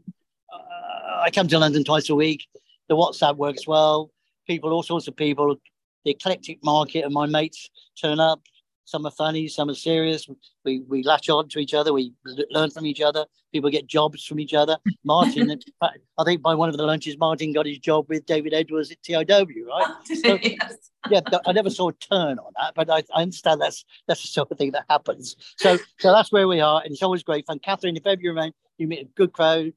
uh, 0.53 1.21
I 1.23 1.29
come 1.31 1.49
to 1.49 1.59
London 1.59 1.83
twice 1.83 2.09
a 2.09 2.15
week. 2.15 2.47
The 2.87 2.95
WhatsApp 2.95 3.35
works 3.35 3.67
well. 3.67 4.09
People, 4.47 4.71
all 4.71 4.83
sorts 4.83 5.07
of 5.09 5.17
people. 5.17 5.57
The 6.05 6.11
eclectic 6.11 6.63
market, 6.63 7.03
and 7.03 7.13
my 7.13 7.25
mates 7.25 7.69
turn 8.01 8.21
up. 8.21 8.41
Some 8.85 9.05
are 9.05 9.11
funny, 9.11 9.47
some 9.47 9.69
are 9.69 9.75
serious. 9.75 10.27
We 10.65 10.81
we 10.81 11.03
latch 11.03 11.29
on 11.29 11.47
to 11.49 11.59
each 11.59 11.73
other. 11.73 11.93
We 11.93 12.13
learn 12.49 12.69
from 12.69 12.85
each 12.85 13.01
other. 13.01 13.25
People 13.53 13.69
get 13.69 13.87
jobs 13.87 14.25
from 14.25 14.39
each 14.39 14.53
other. 14.53 14.77
Martin, 15.05 15.57
I 15.81 16.23
think 16.25 16.41
by 16.41 16.53
one 16.53 16.69
of 16.69 16.75
the 16.75 16.83
lunches, 16.83 17.17
Martin 17.17 17.53
got 17.53 17.65
his 17.65 17.79
job 17.79 18.05
with 18.09 18.25
David 18.25 18.53
Edwards 18.53 18.91
at 18.91 19.01
TIW, 19.01 19.65
right? 19.67 19.93
So, 20.23 20.37
yes. 20.41 20.91
Yeah, 21.09 21.21
I 21.45 21.51
never 21.51 21.69
saw 21.69 21.89
a 21.89 21.93
turn 21.93 22.39
on 22.39 22.53
that, 22.61 22.73
but 22.75 22.89
I, 22.89 23.03
I, 23.13 23.23
understand 23.23 23.59
that's 23.59 23.83
that's 24.07 24.21
the 24.21 24.27
sort 24.29 24.51
of 24.51 24.57
thing 24.57 24.71
that 24.71 24.85
happens. 24.89 25.35
So 25.57 25.77
so 25.99 26.11
that's 26.13 26.31
where 26.31 26.47
we 26.47 26.61
are, 26.61 26.81
and 26.81 26.91
it's 26.91 27.03
always 27.03 27.23
great 27.23 27.45
fun. 27.45 27.59
Catherine, 27.59 27.97
if 27.97 28.07
ever 28.07 28.21
you're 28.21 28.33
around, 28.33 28.53
you 28.77 28.87
meet 28.87 29.01
a 29.01 29.09
good 29.15 29.33
crowd. 29.33 29.73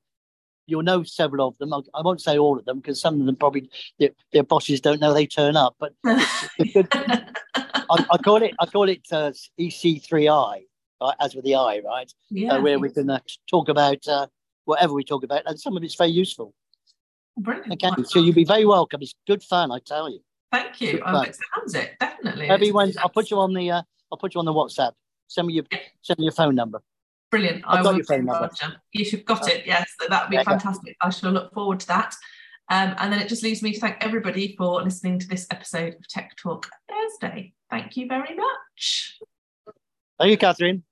You'll 0.66 0.82
know 0.82 1.04
several 1.04 1.48
of 1.48 1.58
them. 1.58 1.72
I, 1.72 2.00
won't 2.02 2.20
say 2.20 2.38
all 2.38 2.58
of 2.58 2.64
them 2.64 2.78
because 2.78 3.00
some 3.00 3.20
of 3.20 3.26
them 3.26 3.36
probably 3.36 3.70
their, 4.00 4.10
their 4.32 4.42
bosses 4.42 4.80
don't 4.80 5.00
know 5.00 5.14
they 5.14 5.26
turn 5.26 5.56
up. 5.56 5.76
But 5.78 5.94
good, 6.72 6.88
I, 7.90 8.06
I, 8.12 8.18
call 8.18 8.42
it 8.42 8.54
I 8.60 8.66
call 8.66 8.88
it 8.88 9.02
uh, 9.12 9.32
EC3I, 9.58 10.62
right, 11.00 11.14
as 11.20 11.34
with 11.34 11.44
the 11.44 11.54
I, 11.54 11.80
right? 11.84 12.12
Yeah. 12.30 12.54
Uh, 12.54 12.60
where 12.60 12.78
we 12.78 12.90
can 12.90 13.10
uh, 13.10 13.18
talk 13.48 13.68
about 13.68 14.06
uh, 14.08 14.26
whatever 14.64 14.92
we 14.92 15.04
talk 15.04 15.24
about, 15.24 15.42
and 15.46 15.58
some 15.58 15.76
of 15.76 15.82
it's 15.82 15.94
very 15.94 16.10
useful. 16.10 16.54
Brilliant. 17.38 17.72
Okay, 17.72 18.02
so 18.04 18.18
you'll 18.18 18.34
be 18.34 18.44
very 18.44 18.64
welcome. 18.64 19.02
It's 19.02 19.14
good 19.26 19.42
fun, 19.42 19.70
I 19.70 19.78
tell 19.84 20.08
you. 20.08 20.20
Thank 20.52 20.80
you. 20.80 21.02
Oh, 21.04 21.20
it 21.20 21.36
sounds 21.54 21.74
it 21.74 21.96
definitely. 22.00 22.48
Everyone, 22.48 22.92
I'll 22.98 23.08
put 23.08 23.30
you 23.30 23.38
on 23.38 23.52
the 23.52 23.70
uh, 23.70 23.82
I'll 24.10 24.18
put 24.18 24.34
you 24.34 24.38
on 24.38 24.46
the 24.46 24.54
WhatsApp. 24.54 24.92
Send 25.28 25.48
me 25.48 25.54
your 25.54 25.64
send 26.02 26.18
me 26.18 26.24
your 26.24 26.32
phone 26.32 26.54
number. 26.54 26.82
Brilliant. 27.30 27.64
I've 27.66 27.80
I 27.80 27.82
got 27.82 27.96
your 27.96 28.04
phone 28.04 28.24
number. 28.24 28.50
You 28.92 29.04
should 29.04 29.24
got 29.24 29.48
it. 29.48 29.66
Yes, 29.66 29.90
that 30.08 30.22
would 30.22 30.30
be 30.30 30.36
yeah, 30.36 30.44
fantastic. 30.44 30.96
I 31.02 31.10
shall 31.10 31.32
look 31.32 31.52
forward 31.52 31.80
to 31.80 31.86
that. 31.88 32.14
Um, 32.68 32.94
and 32.98 33.12
then 33.12 33.20
it 33.20 33.28
just 33.28 33.42
leaves 33.42 33.62
me 33.62 33.72
to 33.72 33.80
thank 33.80 33.96
everybody 34.00 34.56
for 34.56 34.82
listening 34.82 35.18
to 35.20 35.28
this 35.28 35.46
episode 35.50 35.94
of 35.94 36.08
Tech 36.08 36.34
Talk 36.36 36.68
Thursday. 36.88 37.52
Thank 37.70 37.96
you 37.96 38.06
very 38.06 38.34
much. 38.34 39.18
Thank 40.18 40.30
you, 40.30 40.38
Catherine. 40.38 40.84